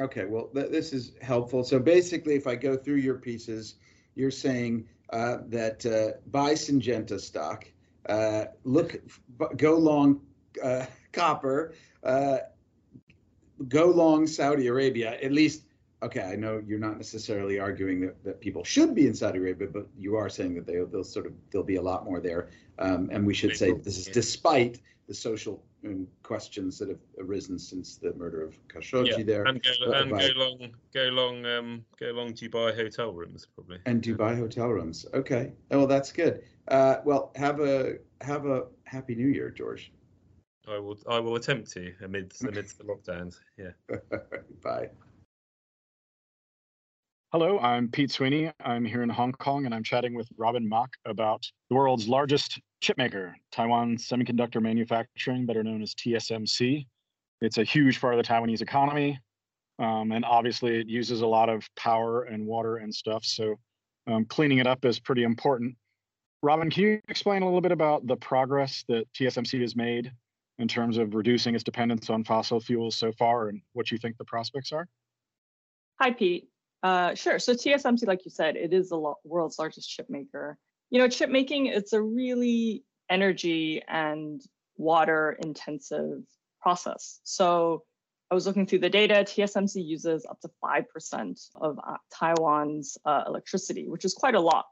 Okay, 0.00 0.24
well, 0.24 0.48
th- 0.54 0.70
this 0.70 0.92
is 0.92 1.12
helpful. 1.22 1.62
So 1.62 1.78
basically, 1.78 2.34
if 2.34 2.46
I 2.46 2.56
go 2.56 2.76
through 2.76 2.96
your 2.96 3.14
pieces, 3.14 3.76
you're 4.16 4.32
saying 4.32 4.88
uh, 5.10 5.38
that 5.46 5.86
uh, 5.86 6.18
buy 6.30 6.52
Syngenta 6.54 7.20
stock, 7.20 7.66
uh, 8.08 8.46
look, 8.64 8.96
go 9.56 9.78
long 9.78 10.20
uh, 10.62 10.86
copper, 11.12 11.74
uh, 12.02 12.38
go 13.68 13.86
long 13.86 14.26
Saudi 14.26 14.66
Arabia, 14.66 15.18
at 15.22 15.32
least 15.32 15.62
okay, 16.02 16.22
I 16.22 16.36
know 16.36 16.62
you're 16.66 16.78
not 16.78 16.96
necessarily 16.96 17.58
arguing 17.58 18.00
that, 18.00 18.22
that 18.24 18.40
people 18.40 18.64
should 18.64 18.94
be 18.94 19.06
in 19.06 19.14
Saudi 19.14 19.38
Arabia, 19.38 19.68
but 19.72 19.86
you 19.96 20.16
are 20.16 20.28
saying 20.28 20.54
that 20.54 20.66
they, 20.66 20.74
they'll 20.90 21.04
sort 21.04 21.26
of 21.26 21.32
there'll 21.50 21.64
be 21.66 21.76
a 21.76 21.82
lot 21.82 22.04
more 22.04 22.20
there. 22.20 22.50
Um, 22.78 23.08
and 23.12 23.26
we 23.26 23.34
should 23.34 23.56
say 23.56 23.72
this 23.72 23.98
is 23.98 24.06
despite 24.06 24.80
the 25.08 25.14
social 25.14 25.62
um, 25.84 26.06
questions 26.22 26.78
that 26.78 26.88
have 26.88 26.98
arisen 27.18 27.58
since 27.58 27.96
the 27.96 28.12
murder 28.14 28.42
of 28.42 28.58
Khashoggi 28.68 29.18
yeah. 29.18 29.24
there. 29.24 29.44
And 29.44 29.62
go, 29.62 29.92
and 29.92 30.10
go 30.10 30.28
long, 30.34 30.74
go 30.92 31.02
long, 31.02 31.46
um, 31.46 31.84
go 31.98 32.06
long 32.06 32.32
Dubai 32.32 32.74
hotel 32.74 33.12
rooms 33.12 33.46
probably. 33.54 33.78
And 33.86 34.02
Dubai 34.02 34.36
hotel 34.36 34.68
rooms. 34.68 35.06
Okay. 35.14 35.52
Oh, 35.70 35.78
well, 35.78 35.86
that's 35.86 36.12
good. 36.12 36.42
Uh, 36.68 36.96
well, 37.04 37.32
have 37.36 37.60
a 37.60 37.98
have 38.20 38.46
a 38.46 38.64
happy 38.84 39.14
New 39.14 39.28
Year, 39.28 39.50
George. 39.50 39.92
I 40.68 40.78
will. 40.78 40.98
I 41.08 41.20
will 41.20 41.36
attempt 41.36 41.70
to 41.72 41.92
amidst 42.02 42.42
amidst 42.42 42.78
the 42.78 42.84
lockdowns. 42.84 43.36
Yeah. 43.56 43.70
Bye. 44.62 44.90
Hello, 47.32 47.58
I'm 47.58 47.88
Pete 47.88 48.10
Sweeney. 48.10 48.50
I'm 48.64 48.84
here 48.84 49.02
in 49.02 49.08
Hong 49.08 49.32
Kong 49.32 49.66
and 49.66 49.74
I'm 49.74 49.82
chatting 49.82 50.14
with 50.14 50.28
Robin 50.36 50.66
Mak 50.66 50.90
about 51.04 51.44
the 51.68 51.76
world's 51.76 52.08
largest 52.08 52.60
chipmaker, 52.82 53.34
Taiwan 53.52 53.96
Semiconductor 53.96 54.62
Manufacturing, 54.62 55.44
better 55.44 55.62
known 55.62 55.82
as 55.82 55.94
TSMC. 55.94 56.86
It's 57.40 57.58
a 57.58 57.64
huge 57.64 58.00
part 58.00 58.14
of 58.14 58.24
the 58.24 58.28
Taiwanese 58.28 58.62
economy. 58.62 59.20
Um, 59.78 60.12
and 60.12 60.24
obviously, 60.24 60.80
it 60.80 60.88
uses 60.88 61.20
a 61.20 61.26
lot 61.26 61.48
of 61.48 61.68
power 61.76 62.22
and 62.22 62.46
water 62.46 62.78
and 62.78 62.94
stuff. 62.94 63.24
So, 63.24 63.56
um, 64.06 64.24
cleaning 64.24 64.58
it 64.58 64.66
up 64.66 64.84
is 64.84 64.98
pretty 64.98 65.24
important. 65.24 65.76
Robin, 66.42 66.70
can 66.70 66.82
you 66.84 67.00
explain 67.08 67.42
a 67.42 67.44
little 67.44 67.60
bit 67.60 67.72
about 67.72 68.06
the 68.06 68.16
progress 68.16 68.84
that 68.88 69.04
TSMC 69.12 69.60
has 69.60 69.76
made 69.76 70.12
in 70.58 70.68
terms 70.68 70.96
of 70.96 71.14
reducing 71.14 71.54
its 71.54 71.64
dependence 71.64 72.08
on 72.10 72.24
fossil 72.24 72.60
fuels 72.60 72.94
so 72.94 73.12
far 73.12 73.48
and 73.48 73.60
what 73.72 73.90
you 73.90 73.98
think 73.98 74.16
the 74.16 74.24
prospects 74.24 74.72
are? 74.72 74.88
Hi, 76.00 76.12
Pete. 76.12 76.48
Uh, 76.82 77.14
sure. 77.14 77.38
So 77.38 77.52
TSMC, 77.52 78.06
like 78.06 78.24
you 78.24 78.30
said, 78.30 78.56
it 78.56 78.72
is 78.72 78.90
the 78.90 78.96
lo- 78.96 79.18
world's 79.24 79.58
largest 79.58 79.90
chip 79.90 80.06
maker. 80.08 80.58
You 80.90 81.00
know, 81.00 81.08
chip 81.08 81.30
making, 81.30 81.66
it's 81.66 81.92
a 81.92 82.00
really 82.00 82.84
energy 83.10 83.82
and 83.88 84.40
water 84.76 85.36
intensive 85.42 86.22
process. 86.60 87.20
So 87.24 87.82
I 88.30 88.34
was 88.34 88.46
looking 88.46 88.66
through 88.66 88.80
the 88.80 88.90
data. 88.90 89.14
TSMC 89.14 89.84
uses 89.84 90.26
up 90.26 90.40
to 90.40 90.50
5% 90.62 91.48
of 91.56 91.78
uh, 91.78 91.96
Taiwan's 92.12 92.98
uh, 93.04 93.24
electricity, 93.26 93.88
which 93.88 94.04
is 94.04 94.14
quite 94.14 94.34
a 94.34 94.40
lot. 94.40 94.66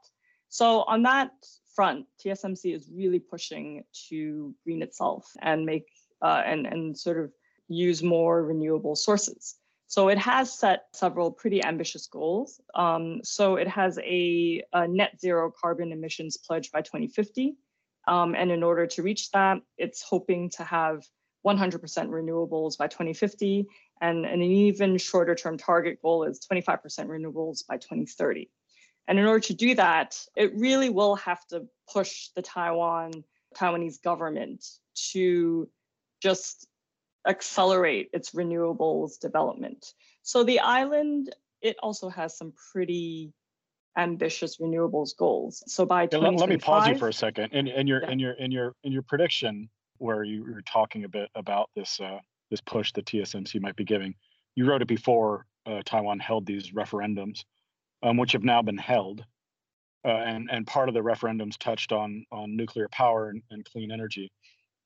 So 0.49 0.83
on 0.83 1.03
that 1.03 1.31
front, 1.75 2.05
TSMC 2.23 2.75
is 2.75 2.89
really 2.93 3.19
pushing 3.19 3.83
to 4.09 4.55
green 4.63 4.81
itself 4.81 5.29
and 5.41 5.65
make 5.65 5.87
uh, 6.21 6.41
and 6.45 6.65
and 6.65 6.97
sort 6.97 7.19
of 7.19 7.31
use 7.67 8.01
more 8.03 8.43
renewable 8.43 8.95
sources. 8.95 9.55
So 9.87 10.09
it 10.09 10.17
has 10.17 10.57
set 10.57 10.85
several 10.93 11.31
pretty 11.31 11.63
ambitious 11.63 12.07
goals. 12.07 12.59
Um, 12.73 13.21
so 13.23 13.55
it 13.55 13.67
has 13.67 13.99
a, 13.99 14.63
a, 14.73 14.87
net 14.87 15.19
zero 15.19 15.51
carbon 15.51 15.91
emissions 15.91 16.37
pledge 16.37 16.71
by 16.71 16.81
2050. 16.81 17.55
Um, 18.07 18.35
and 18.35 18.51
in 18.51 18.63
order 18.63 18.87
to 18.87 19.03
reach 19.03 19.31
that, 19.31 19.59
it's 19.77 20.01
hoping 20.01 20.49
to 20.51 20.63
have 20.63 21.03
100% 21.45 21.79
renewables 22.09 22.77
by 22.77 22.87
2050. 22.87 23.67
And, 24.01 24.25
and 24.25 24.41
an 24.41 24.41
even 24.41 24.97
shorter 24.97 25.35
term 25.35 25.57
target 25.57 26.01
goal 26.01 26.23
is 26.23 26.39
25% 26.51 26.79
renewables 27.07 27.65
by 27.67 27.77
2030. 27.77 28.49
And 29.07 29.19
in 29.19 29.25
order 29.25 29.41
to 29.41 29.53
do 29.53 29.75
that, 29.75 30.19
it 30.35 30.55
really 30.55 30.89
will 30.89 31.15
have 31.15 31.45
to 31.47 31.65
push 31.91 32.29
the 32.35 32.41
Taiwan 32.41 33.23
Taiwanese 33.55 34.01
government 34.01 34.65
to 35.11 35.69
just 36.21 36.67
accelerate 37.27 38.09
its 38.13 38.31
renewables 38.31 39.19
development. 39.19 39.93
So 40.21 40.43
the 40.43 40.59
island, 40.59 41.33
it 41.61 41.75
also 41.81 42.09
has 42.09 42.37
some 42.37 42.53
pretty 42.71 43.33
ambitious 43.97 44.57
renewables 44.57 45.15
goals. 45.15 45.63
So 45.67 45.85
by 45.85 46.07
yeah, 46.11 46.17
let, 46.17 46.49
me 46.49 46.57
pause 46.57 46.87
you 46.87 46.97
for 46.97 47.07
a 47.07 47.13
second. 47.13 47.53
In, 47.53 47.67
in 47.67 47.87
your 47.87 48.01
yeah. 48.01 48.11
in 48.11 48.19
your 48.19 48.33
in 48.33 48.51
your 48.51 48.75
in 48.83 48.91
your 48.91 49.01
prediction, 49.03 49.69
where 49.97 50.23
you 50.23 50.43
were 50.43 50.61
talking 50.61 51.05
a 51.05 51.09
bit 51.09 51.29
about 51.35 51.69
this 51.75 51.99
uh, 51.99 52.19
this 52.51 52.61
push 52.61 52.91
that 52.93 53.05
TSMC 53.05 53.61
might 53.61 53.75
be 53.75 53.83
giving, 53.83 54.13
you 54.55 54.65
wrote 54.65 54.81
it 54.81 54.87
before 54.87 55.45
uh, 55.65 55.81
Taiwan 55.85 56.19
held 56.19 56.45
these 56.45 56.71
referendums, 56.71 57.43
um, 58.05 58.17
which 58.17 58.31
have 58.33 58.43
now 58.43 58.61
been 58.61 58.77
held. 58.77 59.25
Uh, 60.05 60.09
and 60.09 60.47
and 60.51 60.67
part 60.67 60.87
of 60.87 60.93
the 60.93 61.01
referendums 61.01 61.57
touched 61.57 61.91
on 61.91 62.23
on 62.31 62.55
nuclear 62.55 62.87
power 62.89 63.29
and, 63.29 63.41
and 63.49 63.65
clean 63.65 63.91
energy. 63.91 64.31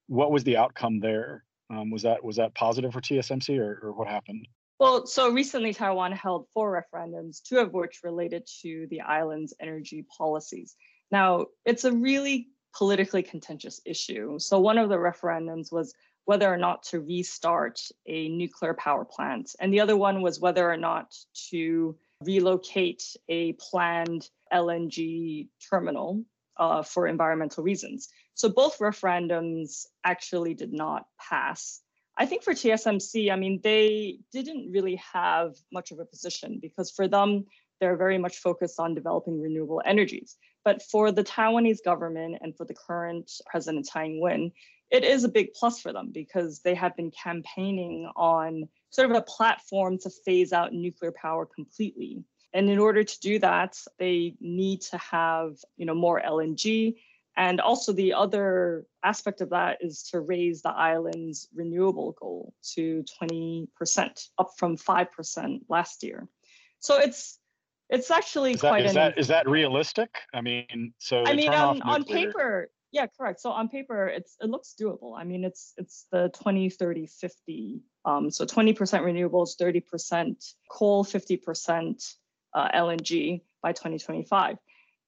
What 0.08 0.32
was 0.32 0.46
the 0.46 0.56
outcome 0.56 1.00
there? 1.00 1.44
Um, 1.70 1.92
was 1.92 2.04
that 2.04 2.24
was 2.24 2.38
that 2.38 2.56
positive 2.56 2.94
for 2.94 3.02
TSMC 3.02 3.60
or, 3.60 3.80
or 3.84 3.92
what 3.92 4.08
happened? 4.08 4.48
Well, 4.80 5.06
so 5.06 5.30
recently 5.30 5.74
Taiwan 5.74 6.14
held 6.14 6.48
four 6.54 6.72
referendums, 6.72 7.44
two 7.44 7.58
of 7.58 7.74
which 7.74 8.00
related 8.02 8.48
to 8.62 8.88
the 8.90 9.02
island's 9.02 9.54
energy 9.60 10.06
policies. 10.18 10.78
Now, 11.12 11.48
it's 11.66 11.84
a 11.84 11.92
really 11.92 12.48
politically 12.74 13.24
contentious 13.24 13.82
issue. 13.86 14.40
So 14.40 14.58
one 14.58 14.78
of 14.78 14.88
the 14.88 14.96
referendums 14.96 15.70
was 15.70 15.94
whether 16.24 16.48
or 16.48 16.56
not 16.56 16.84
to 16.84 17.02
restart 17.02 17.82
a 18.06 18.30
nuclear 18.30 18.74
power 18.74 19.04
plant, 19.04 19.54
and 19.60 19.74
the 19.74 19.82
other 19.82 19.98
one 19.98 20.22
was 20.22 20.40
whether 20.40 20.72
or 20.72 20.78
not 20.78 21.14
to 21.50 21.98
relocate 22.24 23.04
a 23.28 23.54
planned 23.54 24.30
LNG 24.52 25.48
terminal 25.70 26.24
uh, 26.58 26.84
for 26.84 27.08
environmental 27.08 27.64
reasons. 27.64 28.10
So 28.34 28.50
both 28.50 28.80
referendums 28.80 29.86
actually 30.04 30.54
did 30.54 30.74
not 30.74 31.06
pass. 31.20 31.82
I 32.18 32.26
think 32.26 32.44
for 32.44 32.54
TSMC, 32.54 33.32
I 33.32 33.38
mean, 33.38 33.62
they 33.64 34.20
didn't 34.34 34.72
really 34.72 35.02
have 35.14 35.56
much 35.72 35.92
of 35.92 36.00
a 36.00 36.06
position 36.06 36.60
because 36.62 36.92
for 36.92 37.08
them, 37.08 37.46
they're 37.80 37.96
very 37.96 38.18
much 38.18 38.40
focused 38.40 38.78
on 38.78 38.94
developing 38.94 39.40
renewable 39.40 39.82
energies. 39.86 40.36
But 40.66 40.82
for 40.82 41.14
the 41.14 41.24
Taiwanese 41.24 41.84
government 41.84 42.40
and 42.42 42.56
for 42.58 42.66
the 42.66 42.74
current 42.74 43.32
President 43.46 43.86
Tsai 43.86 44.06
Ing-wen, 44.06 44.52
it 44.92 45.04
is 45.04 45.24
a 45.24 45.30
big 45.30 45.54
plus 45.54 45.80
for 45.80 45.94
them 45.94 46.10
because 46.12 46.60
they 46.60 46.74
have 46.76 46.96
been 46.96 47.12
campaigning 47.12 48.10
on 48.16 48.68
sort 48.90 49.10
of 49.10 49.16
a 49.16 49.22
platform 49.22 49.98
to 50.00 50.10
phase 50.26 50.52
out 50.52 50.74
nuclear 50.74 51.12
power 51.12 51.46
completely. 51.46 52.24
And 52.54 52.70
in 52.70 52.80
order 52.80 53.04
to 53.04 53.20
do 53.20 53.38
that, 53.40 53.78
they 54.00 54.36
need 54.40 54.82
to 54.82 54.98
have, 54.98 55.58
you 55.78 55.86
know, 55.86 55.94
more 55.94 56.20
LNG. 56.20 56.96
And 57.38 57.62
also 57.62 57.94
the 57.94 58.14
other 58.14 58.86
aspect 59.04 59.42
of 59.42 59.52
that 59.52 59.78
is 59.82 60.04
to 60.12 60.20
raise 60.20 60.64
the 60.64 60.72
island's 60.72 61.48
renewable 61.54 62.14
goal 62.20 62.54
to 62.74 63.06
20%, 63.22 63.68
up 64.40 64.50
from 64.58 64.76
5% 64.76 65.60
last 65.70 66.04
year. 66.04 66.28
So 66.80 66.98
it's 66.98 67.40
it's 67.90 68.12
actually 68.12 68.54
is 68.54 68.62
quite 68.62 68.84
that, 68.84 68.88
is 68.88 68.94
that 68.94 69.18
is 69.18 69.28
that 69.30 69.50
realistic? 69.50 70.10
I 70.34 70.42
mean, 70.42 70.94
so 71.00 71.24
I 71.26 71.34
mean 71.34 71.50
um, 71.50 71.82
on, 71.82 71.82
on 71.82 72.04
paper, 72.04 72.70
yeah, 72.92 73.06
correct. 73.08 73.40
So 73.40 73.52
on 73.52 73.70
paper, 73.70 74.08
it's 74.08 74.36
it 74.42 74.50
looks 74.50 74.76
doable. 74.80 75.18
I 75.18 75.24
mean, 75.24 75.44
it's 75.44 75.74
it's 75.78 76.08
the 76.12 76.30
20, 76.42 76.70
30, 76.70 77.06
50. 77.06 77.82
Um, 78.06 78.32
so 78.32 78.46
20% 78.46 78.74
renewables, 78.76 79.58
30% 79.62 80.54
coal, 80.72 81.04
50% 81.04 82.16
uh, 82.56 82.70
LNG 82.74 83.42
by 83.62 83.72
2025. 83.74 84.58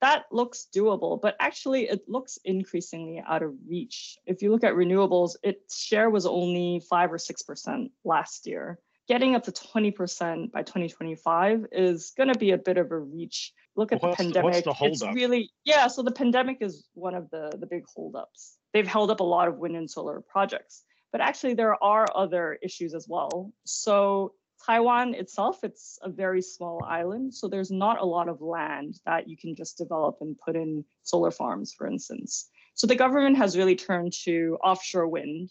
That 0.02 0.26
looks 0.32 0.68
doable, 0.76 1.22
but 1.22 1.36
actually 1.40 1.88
it 1.88 2.02
looks 2.08 2.38
increasingly 2.44 3.24
out 3.26 3.44
of 3.44 3.54
reach. 3.68 4.18
If 4.26 4.42
you 4.42 4.52
look 4.52 4.64
at 4.64 4.74
renewables, 4.74 5.36
its 5.44 5.80
share 5.80 6.10
was 6.10 6.26
only 6.26 6.82
five 6.90 7.14
or 7.14 7.18
6% 7.18 7.92
last 8.04 8.48
year. 8.48 8.80
getting 9.08 9.36
up 9.36 9.44
to 9.44 9.52
20% 9.52 10.52
by 10.52 10.64
2025 10.64 11.66
is 11.72 12.14
going 12.16 12.32
to 12.32 12.40
be 12.40 12.52
a 12.52 12.58
bit 12.58 12.78
of 12.78 12.92
a 12.92 12.98
reach. 12.98 13.54
Look 13.76 13.92
at 13.92 14.02
What's 14.02 14.18
the 14.18 14.24
pandemic. 14.24 14.66
what's 14.66 14.80
the 14.80 14.86
it's 14.86 15.16
really 15.16 15.50
yeah. 15.64 15.88
So 15.88 16.04
the 16.04 16.12
pandemic 16.12 16.58
is 16.62 16.86
one 16.94 17.16
of 17.16 17.30
the 17.30 17.52
the 17.58 17.68
big 17.68 17.84
holdups. 17.94 18.58
They've 18.74 18.88
held 18.88 19.12
up 19.12 19.20
a 19.20 19.24
lot 19.24 19.48
of 19.48 19.58
wind 19.58 19.76
and 19.76 19.90
solar 19.90 20.22
projects, 20.22 20.84
but 21.12 21.22
actually 21.22 21.54
there 21.54 21.82
are 21.84 22.06
other 22.16 22.58
issues 22.62 22.94
as 22.94 23.08
well. 23.08 23.54
So 23.66 24.34
Taiwan 24.66 25.16
itself, 25.16 25.64
it's 25.64 25.98
a 26.04 26.10
very 26.10 26.42
small 26.42 26.84
island, 26.84 27.34
so 27.34 27.48
there's 27.48 27.72
not 27.72 28.00
a 28.00 28.06
lot 28.06 28.30
of 28.30 28.42
land 28.42 29.00
that 29.06 29.28
you 29.28 29.36
can 29.36 29.56
just 29.56 29.78
develop 29.78 30.18
and 30.22 30.38
put 30.38 30.56
in 30.56 30.86
solar 31.04 31.32
farms, 31.32 31.74
for 31.74 31.88
instance. 31.88 32.50
So 32.76 32.88
the 32.88 32.96
government 32.96 33.38
has 33.38 33.58
really 33.58 33.76
turned 33.76 34.14
to 34.24 34.58
offshore 34.64 35.08
wind, 35.08 35.50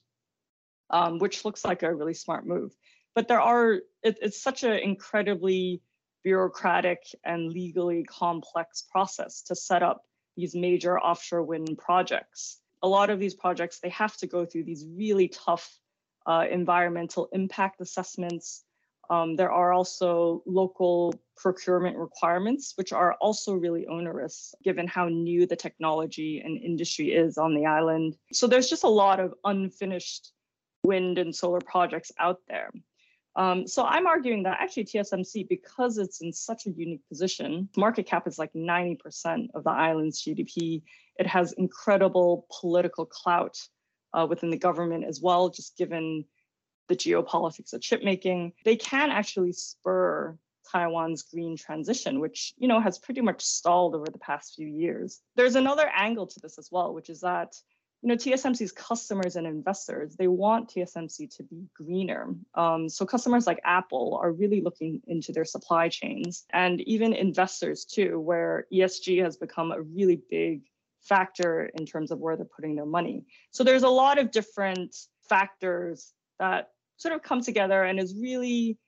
um, 0.91 1.19
which 1.19 1.45
looks 1.45 1.65
like 1.65 1.83
a 1.83 1.95
really 1.95 2.15
smart 2.15 2.47
move. 2.47 2.73
But 3.15 3.29
there 3.29 3.41
are, 3.41 3.81
it, 4.03 4.19
it's 4.23 4.41
such 4.41 4.63
an 4.63 4.75
incredibly 4.75 5.83
bureaucratic 6.23 7.03
and 7.25 7.51
legally 7.53 8.05
complex 8.05 8.83
process 8.91 9.43
to 9.43 9.55
set 9.55 9.83
up 9.83 10.03
these 10.37 10.55
major 10.55 10.99
offshore 10.99 11.43
wind 11.43 11.79
projects. 11.79 12.61
A 12.83 12.89
lot 12.89 13.11
of 13.11 13.19
these 13.19 13.35
projects, 13.35 13.81
they 13.81 13.91
have 13.91 14.17
to 14.19 14.27
go 14.27 14.45
through 14.45 14.65
these 14.65 14.87
really 14.97 15.29
tough 15.29 15.79
uh, 16.27 16.47
environmental 16.51 17.29
impact 17.33 17.81
assessments. 17.81 18.65
Um, 19.11 19.35
there 19.37 19.51
are 19.51 19.73
also 19.73 20.43
local 20.47 21.15
procurement 21.37 21.97
requirements, 21.97 22.75
which 22.77 22.93
are 22.93 23.15
also 23.15 23.55
really 23.55 23.87
onerous 23.87 24.55
given 24.63 24.87
how 24.87 25.09
new 25.09 25.47
the 25.47 25.57
technology 25.57 26.41
and 26.45 26.63
industry 26.63 27.13
is 27.13 27.37
on 27.37 27.55
the 27.55 27.67
island. 27.67 28.17
So 28.33 28.47
there's 28.47 28.71
just 28.71 28.85
a 28.85 28.89
lot 28.89 29.19
of 29.19 29.35
unfinished 29.45 30.33
wind 30.85 31.19
and 31.19 31.35
solar 31.35 31.61
projects 31.61 32.13
out 32.19 32.39
there. 32.49 32.71
Um, 33.37 33.67
so 33.67 33.85
I'm 33.85 34.07
arguing 34.07 34.43
that 34.43 34.59
actually 34.61 34.85
TSMC, 34.85 35.49
because 35.49 35.99
it's 35.99 36.21
in 36.21 36.33
such 36.33 36.67
a 36.67 36.71
unique 36.71 37.07
position, 37.09 37.69
market 37.77 38.07
cap 38.07 38.27
is 38.27 38.39
like 38.39 38.53
90% 38.53 39.49
of 39.55 39.65
the 39.65 39.71
island's 39.71 40.23
GDP. 40.23 40.83
It 41.17 41.27
has 41.27 41.53
incredible 41.53 42.47
political 42.61 43.07
clout 43.07 43.57
uh, 44.13 44.27
within 44.29 44.51
the 44.51 44.59
government 44.59 45.05
as 45.05 45.21
well, 45.21 45.49
just 45.49 45.77
given 45.77 46.25
the 46.89 46.97
geopolitics 46.97 47.73
of 47.73 47.81
chip 47.81 48.03
making. 48.03 48.53
They 48.65 48.77
can 48.77 49.11
actually 49.11 49.53
spur 49.53 50.37
Taiwan's 50.71 51.23
green 51.23 51.57
transition, 51.57 52.21
which 52.21 52.53
you 52.59 52.69
know 52.69 52.81
has 52.81 52.99
pretty 52.99 53.21
much 53.21 53.43
stalled 53.43 53.95
over 53.95 54.07
the 54.07 54.19
past 54.19 54.55
few 54.55 54.67
years. 54.67 55.21
There's 55.37 55.55
another 55.55 55.89
angle 55.95 56.27
to 56.27 56.41
this 56.41 56.59
as 56.59 56.69
well, 56.71 56.93
which 56.93 57.11
is 57.11 57.21
that 57.21 57.55
you 58.03 58.09
know 58.09 58.17
TSMC's 58.17 58.73
customers 58.73 59.37
and 59.37 59.47
investors 59.47 60.17
they 60.17 60.29
want 60.29 60.71
TSMC 60.71 61.37
to 61.37 61.43
be 61.43 61.67
greener. 61.75 62.35
Um, 62.55 62.89
so 62.89 63.05
customers 63.05 63.47
like 63.47 63.61
Apple 63.65 64.19
are 64.23 64.33
really 64.33 64.61
looking 64.63 65.03
into 65.07 65.33
their 65.33 65.45
supply 65.45 65.89
chains, 65.89 66.45
and 66.53 66.81
even 66.83 67.13
investors 67.13 67.85
too, 67.85 68.19
where 68.19 68.67
ESG 68.73 69.23
has 69.23 69.37
become 69.37 69.73
a 69.73 69.83
really 69.83 70.21
big 70.31 70.63
factor 71.03 71.71
in 71.75 71.87
terms 71.87 72.11
of 72.11 72.19
where 72.19 72.37
they're 72.37 72.47
putting 72.47 72.75
their 72.77 72.87
money. 72.87 73.25
So 73.51 73.65
there's 73.65 73.83
a 73.83 73.89
lot 73.89 74.19
of 74.19 74.31
different 74.31 74.97
factors 75.29 76.13
that 76.39 76.71
sort 76.97 77.15
of 77.15 77.23
come 77.23 77.41
together 77.41 77.83
and 77.83 77.99
is 77.99 78.15
really 78.15 78.79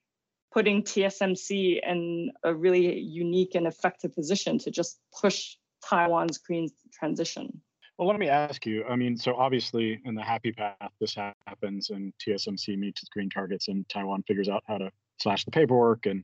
putting 0.51 0.83
TSMC 0.83 1.79
in 1.83 2.31
a 2.43 2.53
really 2.53 2.99
unique 2.99 3.55
and 3.55 3.65
effective 3.65 4.13
position 4.13 4.59
to 4.59 4.69
just 4.69 4.99
push 5.19 5.55
Taiwan's 5.83 6.37
green 6.37 6.69
transition. 6.93 7.61
Well, 7.97 8.07
let 8.07 8.19
me 8.19 8.27
ask 8.27 8.65
you. 8.65 8.83
I 8.85 8.95
mean, 8.95 9.15
so 9.15 9.35
obviously 9.35 10.01
in 10.05 10.15
the 10.15 10.23
happy 10.23 10.51
path, 10.51 10.91
this 10.99 11.15
happens 11.15 11.91
and 11.91 12.11
TSMC 12.17 12.77
meets 12.77 13.03
its 13.03 13.09
green 13.09 13.29
targets 13.29 13.67
and 13.67 13.87
Taiwan 13.87 14.23
figures 14.27 14.49
out 14.49 14.63
how 14.67 14.79
to 14.79 14.91
slash 15.19 15.45
the 15.45 15.51
paperwork 15.51 16.05
and 16.07 16.23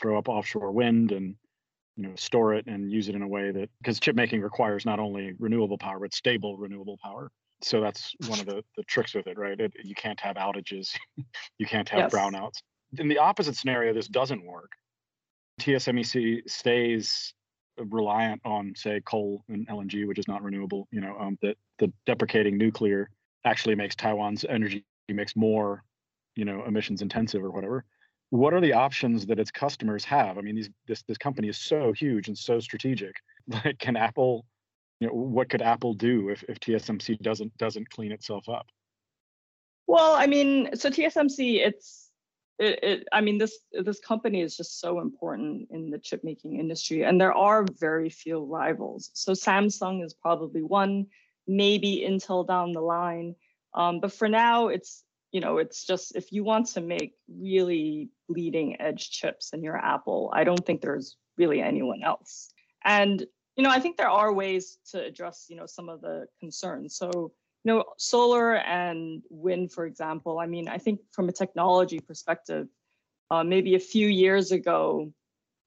throw 0.00 0.18
up 0.18 0.28
offshore 0.28 0.70
wind 0.70 1.12
and 1.12 1.34
you 1.96 2.06
know 2.06 2.14
store 2.14 2.54
it 2.54 2.66
and 2.66 2.92
use 2.92 3.08
it 3.08 3.14
in 3.14 3.22
a 3.22 3.28
way 3.28 3.50
that 3.50 3.70
because 3.78 3.98
chip 3.98 4.14
making 4.14 4.40
requires 4.42 4.84
not 4.86 5.00
only 5.00 5.32
renewable 5.38 5.78
power 5.78 5.98
but 5.98 6.14
stable 6.14 6.56
renewable 6.56 6.98
power. 7.02 7.30
So 7.62 7.80
that's 7.80 8.14
one 8.28 8.38
of 8.38 8.46
the 8.46 8.62
the 8.76 8.84
tricks 8.84 9.14
with 9.14 9.26
it, 9.26 9.38
right? 9.38 9.58
It, 9.58 9.72
you 9.82 9.94
can't 9.94 10.20
have 10.20 10.36
outages, 10.36 10.96
you 11.58 11.66
can't 11.66 11.88
have 11.88 12.00
Yes. 12.00 12.12
brownouts. 12.12 12.62
In 12.98 13.08
the 13.08 13.18
opposite 13.18 13.56
scenario, 13.56 13.92
this 13.92 14.08
doesn't 14.08 14.44
work. 14.44 14.72
TSMC 15.60 16.48
stays 16.48 17.34
reliant 17.86 18.40
on, 18.44 18.72
say, 18.76 19.00
coal 19.04 19.44
and 19.48 19.66
LNG, 19.68 20.06
which 20.06 20.18
is 20.18 20.28
not 20.28 20.42
renewable. 20.42 20.88
You 20.90 21.00
know, 21.00 21.16
um, 21.18 21.38
that 21.42 21.56
the 21.78 21.92
deprecating 22.06 22.58
nuclear 22.58 23.10
actually 23.44 23.74
makes 23.74 23.94
Taiwan's 23.94 24.44
energy 24.48 24.84
mix 25.08 25.34
more, 25.36 25.82
you 26.36 26.44
know, 26.44 26.64
emissions 26.64 27.02
intensive 27.02 27.42
or 27.42 27.50
whatever. 27.50 27.84
What 28.30 28.52
are 28.52 28.60
the 28.60 28.74
options 28.74 29.26
that 29.26 29.38
its 29.38 29.50
customers 29.50 30.04
have? 30.04 30.36
I 30.36 30.42
mean, 30.42 30.56
these 30.56 30.70
this 30.86 31.02
this 31.04 31.18
company 31.18 31.48
is 31.48 31.58
so 31.58 31.92
huge 31.92 32.28
and 32.28 32.36
so 32.36 32.60
strategic. 32.60 33.14
Like, 33.64 33.78
can 33.78 33.96
Apple, 33.96 34.44
you 35.00 35.06
know, 35.06 35.14
what 35.14 35.48
could 35.48 35.62
Apple 35.62 35.94
do 35.94 36.28
if 36.28 36.42
if 36.50 36.60
TSMC 36.60 37.18
doesn't 37.20 37.56
doesn't 37.56 37.88
clean 37.88 38.12
itself 38.12 38.46
up? 38.46 38.66
Well, 39.86 40.14
I 40.14 40.26
mean, 40.26 40.76
so 40.76 40.90
TSMC, 40.90 41.66
it's 41.66 42.07
it, 42.58 42.78
it 42.82 43.08
I 43.12 43.20
mean, 43.20 43.38
this 43.38 43.58
this 43.72 44.00
company 44.00 44.40
is 44.40 44.56
just 44.56 44.80
so 44.80 45.00
important 45.00 45.68
in 45.70 45.90
the 45.90 45.98
chip 45.98 46.24
making 46.24 46.58
industry, 46.58 47.02
and 47.02 47.20
there 47.20 47.32
are 47.32 47.64
very 47.78 48.10
few 48.10 48.44
rivals. 48.44 49.10
So 49.14 49.32
Samsung 49.32 50.04
is 50.04 50.14
probably 50.14 50.62
one, 50.62 51.06
maybe 51.46 52.04
Intel 52.08 52.46
down 52.46 52.72
the 52.72 52.80
line. 52.80 53.34
Um, 53.74 54.00
but 54.00 54.12
for 54.12 54.28
now, 54.28 54.68
it's 54.68 55.04
you 55.32 55.40
know, 55.40 55.58
it's 55.58 55.84
just 55.84 56.16
if 56.16 56.32
you 56.32 56.42
want 56.42 56.68
to 56.68 56.80
make 56.80 57.14
really 57.28 58.10
bleeding 58.28 58.80
edge 58.80 59.10
chips 59.10 59.52
and 59.52 59.62
you're 59.62 59.76
Apple, 59.76 60.30
I 60.34 60.44
don't 60.44 60.64
think 60.64 60.80
there's 60.80 61.16
really 61.36 61.60
anyone 61.60 62.02
else. 62.02 62.50
And 62.84 63.24
you 63.56 63.64
know, 63.64 63.70
I 63.70 63.80
think 63.80 63.96
there 63.96 64.08
are 64.08 64.32
ways 64.32 64.78
to 64.92 65.04
address, 65.04 65.46
you 65.48 65.56
know, 65.56 65.66
some 65.66 65.88
of 65.88 66.00
the 66.00 66.26
concerns. 66.38 66.96
So, 66.96 67.32
you 67.64 67.74
know, 67.74 67.84
solar 67.96 68.56
and 68.56 69.22
wind, 69.30 69.72
for 69.72 69.86
example, 69.86 70.38
I 70.38 70.46
mean, 70.46 70.68
I 70.68 70.78
think 70.78 71.00
from 71.12 71.28
a 71.28 71.32
technology 71.32 72.00
perspective, 72.00 72.68
uh, 73.30 73.44
maybe 73.44 73.74
a 73.74 73.80
few 73.80 74.08
years 74.08 74.52
ago, 74.52 75.12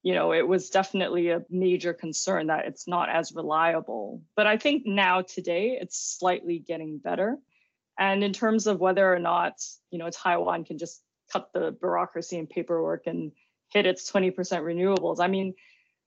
you 0.03 0.15
know, 0.15 0.33
it 0.33 0.47
was 0.47 0.69
definitely 0.69 1.29
a 1.29 1.43
major 1.49 1.93
concern 1.93 2.47
that 2.47 2.65
it's 2.65 2.87
not 2.87 3.09
as 3.09 3.33
reliable. 3.33 4.21
But 4.35 4.47
I 4.47 4.57
think 4.57 4.83
now 4.85 5.21
today 5.21 5.77
it's 5.79 6.17
slightly 6.17 6.59
getting 6.59 6.97
better. 6.97 7.37
And 7.99 8.23
in 8.23 8.33
terms 8.33 8.65
of 8.65 8.79
whether 8.79 9.13
or 9.13 9.19
not, 9.19 9.53
you 9.91 9.99
know, 9.99 10.09
Taiwan 10.09 10.63
can 10.63 10.79
just 10.79 11.03
cut 11.31 11.49
the 11.53 11.71
bureaucracy 11.71 12.39
and 12.39 12.49
paperwork 12.49 13.05
and 13.05 13.31
hit 13.71 13.85
its 13.85 14.11
20% 14.11 14.33
renewables, 14.33 15.19
I 15.19 15.27
mean, 15.27 15.53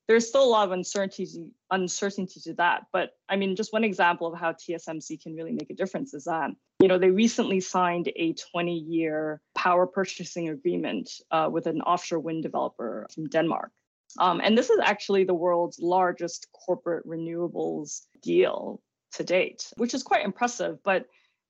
there's 0.06 0.28
still 0.28 0.44
a 0.44 0.48
lot 0.48 0.66
of 0.66 0.72
uncertainty 0.72 1.26
uncertainty 1.70 2.40
to 2.40 2.54
that 2.54 2.86
but 2.92 3.10
i 3.28 3.36
mean 3.36 3.56
just 3.56 3.72
one 3.72 3.84
example 3.84 4.26
of 4.26 4.38
how 4.38 4.52
tsmc 4.52 5.20
can 5.22 5.34
really 5.34 5.52
make 5.52 5.70
a 5.70 5.74
difference 5.74 6.14
is 6.14 6.24
that 6.24 6.50
you 6.80 6.88
know 6.88 6.98
they 6.98 7.10
recently 7.10 7.60
signed 7.60 8.10
a 8.16 8.32
20 8.52 8.74
year 8.74 9.40
power 9.54 9.86
purchasing 9.86 10.48
agreement 10.48 11.10
uh, 11.30 11.48
with 11.50 11.66
an 11.66 11.80
offshore 11.82 12.20
wind 12.20 12.42
developer 12.42 13.06
from 13.14 13.26
denmark 13.26 13.70
um, 14.18 14.40
and 14.44 14.56
this 14.56 14.70
is 14.70 14.78
actually 14.82 15.24
the 15.24 15.34
world's 15.34 15.78
largest 15.80 16.46
corporate 16.52 17.06
renewables 17.06 18.02
deal 18.22 18.80
to 19.12 19.24
date 19.24 19.72
which 19.76 19.94
is 19.94 20.02
quite 20.02 20.24
impressive 20.24 20.78
but 20.84 21.06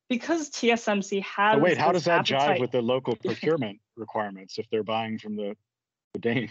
because 0.09 0.51
tsmc 0.51 1.23
has 1.23 1.57
Oh, 1.57 1.63
wait, 1.63 1.79
how 1.79 1.93
does 1.93 2.05
that 2.05 2.25
jive 2.27 2.61
with 2.61 2.71
the 2.71 2.83
local 2.83 3.17
procurement 3.25 3.81
requirements 3.97 4.59
if 4.59 4.67
they're 4.71 4.83
buying 4.83 5.19
from 5.19 5.37
the 5.37 5.57
the 6.13 6.21
Danes? 6.21 6.51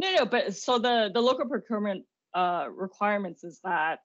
No, 0.00 0.14
no, 0.14 0.26
but 0.26 0.54
so 0.54 0.78
the 0.78 1.10
the 1.12 1.20
local 1.20 1.46
procurement 1.46 2.04
uh, 2.34 2.66
requirements 2.70 3.44
is 3.44 3.60
that 3.64 4.00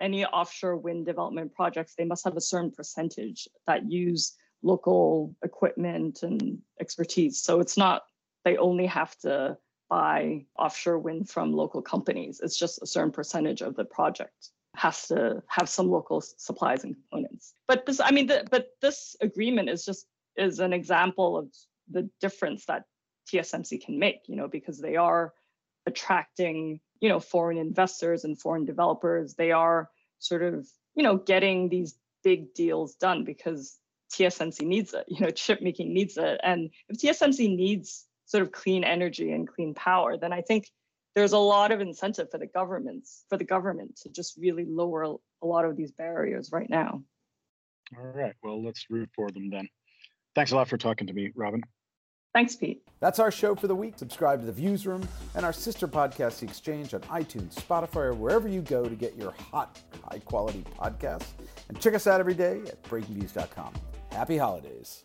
any 0.00 0.24
offshore 0.24 0.76
wind 0.76 1.06
development 1.06 1.52
projects 1.54 1.94
they 1.94 2.04
must 2.04 2.24
have 2.24 2.36
a 2.36 2.40
certain 2.40 2.70
percentage 2.70 3.48
that 3.66 3.90
use 3.90 4.36
local 4.62 5.34
equipment 5.44 6.22
and 6.22 6.58
expertise. 6.80 7.40
So 7.40 7.60
it's 7.60 7.76
not 7.76 8.02
they 8.44 8.56
only 8.56 8.86
have 8.86 9.16
to 9.18 9.56
buy 9.88 10.44
offshore 10.58 10.98
wind 10.98 11.28
from 11.28 11.52
local 11.52 11.82
companies. 11.82 12.40
It's 12.42 12.58
just 12.58 12.82
a 12.82 12.86
certain 12.86 13.12
percentage 13.12 13.62
of 13.62 13.74
the 13.74 13.84
project 13.84 14.50
has 14.76 15.08
to 15.08 15.42
have 15.48 15.68
some 15.68 15.90
local 15.90 16.20
supplies 16.20 16.84
and 16.84 16.94
components. 16.94 17.54
But 17.66 17.86
this, 17.86 18.00
I 18.00 18.10
mean, 18.10 18.26
the, 18.26 18.46
but 18.50 18.68
this 18.80 19.16
agreement 19.20 19.68
is 19.68 19.84
just 19.84 20.06
is 20.36 20.60
an 20.60 20.72
example 20.72 21.36
of 21.36 21.48
the 21.90 22.08
difference 22.20 22.64
that 22.66 22.84
TSMC 23.28 23.84
can 23.84 23.98
make, 23.98 24.22
you 24.26 24.36
know, 24.36 24.48
because 24.48 24.78
they 24.78 24.96
are 24.96 25.32
attracting, 25.86 26.80
you 27.00 27.08
know, 27.08 27.20
foreign 27.20 27.58
investors 27.58 28.24
and 28.24 28.38
foreign 28.38 28.64
developers. 28.64 29.34
They 29.34 29.52
are 29.52 29.90
sort 30.18 30.42
of, 30.42 30.66
you 30.94 31.02
know, 31.02 31.16
getting 31.16 31.68
these 31.68 31.96
big 32.24 32.54
deals 32.54 32.94
done 32.94 33.24
because 33.24 33.78
TSMC 34.12 34.62
needs 34.62 34.94
it, 34.94 35.04
you 35.08 35.20
know, 35.20 35.30
chip 35.30 35.60
making 35.62 35.92
needs 35.92 36.16
it. 36.16 36.40
And 36.42 36.70
if 36.88 36.98
TSMC 36.98 37.54
needs 37.54 38.06
sort 38.26 38.42
of 38.42 38.52
clean 38.52 38.84
energy 38.84 39.32
and 39.32 39.48
clean 39.48 39.74
power, 39.74 40.16
then 40.16 40.32
I 40.32 40.42
think 40.42 40.70
there's 41.14 41.32
a 41.32 41.38
lot 41.38 41.72
of 41.72 41.80
incentive 41.80 42.30
for 42.30 42.38
the 42.38 42.46
governments, 42.46 43.24
for 43.28 43.36
the 43.38 43.44
government 43.44 43.96
to 44.02 44.10
just 44.10 44.36
really 44.36 44.64
lower 44.64 45.02
a 45.02 45.46
lot 45.46 45.64
of 45.64 45.76
these 45.76 45.90
barriers 45.90 46.50
right 46.52 46.68
now. 46.68 47.02
All 47.96 48.04
right. 48.04 48.34
Well, 48.42 48.62
let's 48.62 48.86
root 48.90 49.08
for 49.14 49.30
them 49.30 49.50
then. 49.50 49.68
Thanks 50.34 50.52
a 50.52 50.56
lot 50.56 50.68
for 50.68 50.76
talking 50.76 51.06
to 51.06 51.12
me, 51.12 51.32
Robin. 51.34 51.62
Thanks, 52.34 52.56
Pete. 52.56 52.82
That's 53.00 53.18
our 53.18 53.30
show 53.30 53.54
for 53.54 53.68
the 53.68 53.74
week. 53.74 53.94
Subscribe 53.96 54.40
to 54.40 54.46
the 54.46 54.52
Viewsroom 54.52 55.06
and 55.34 55.44
our 55.44 55.52
sister 55.52 55.88
podcast, 55.88 56.40
The 56.40 56.46
Exchange, 56.46 56.94
on 56.94 57.00
iTunes, 57.02 57.54
Spotify, 57.54 57.96
or 57.96 58.14
wherever 58.14 58.48
you 58.48 58.60
go 58.60 58.84
to 58.88 58.94
get 58.94 59.16
your 59.16 59.32
hot, 59.32 59.80
high 60.04 60.18
quality 60.18 60.64
podcasts. 60.78 61.28
And 61.68 61.80
check 61.80 61.94
us 61.94 62.06
out 62.06 62.20
every 62.20 62.34
day 62.34 62.60
at 62.66 62.82
breakingviews.com. 62.84 63.72
Happy 64.10 64.36
holidays. 64.36 65.04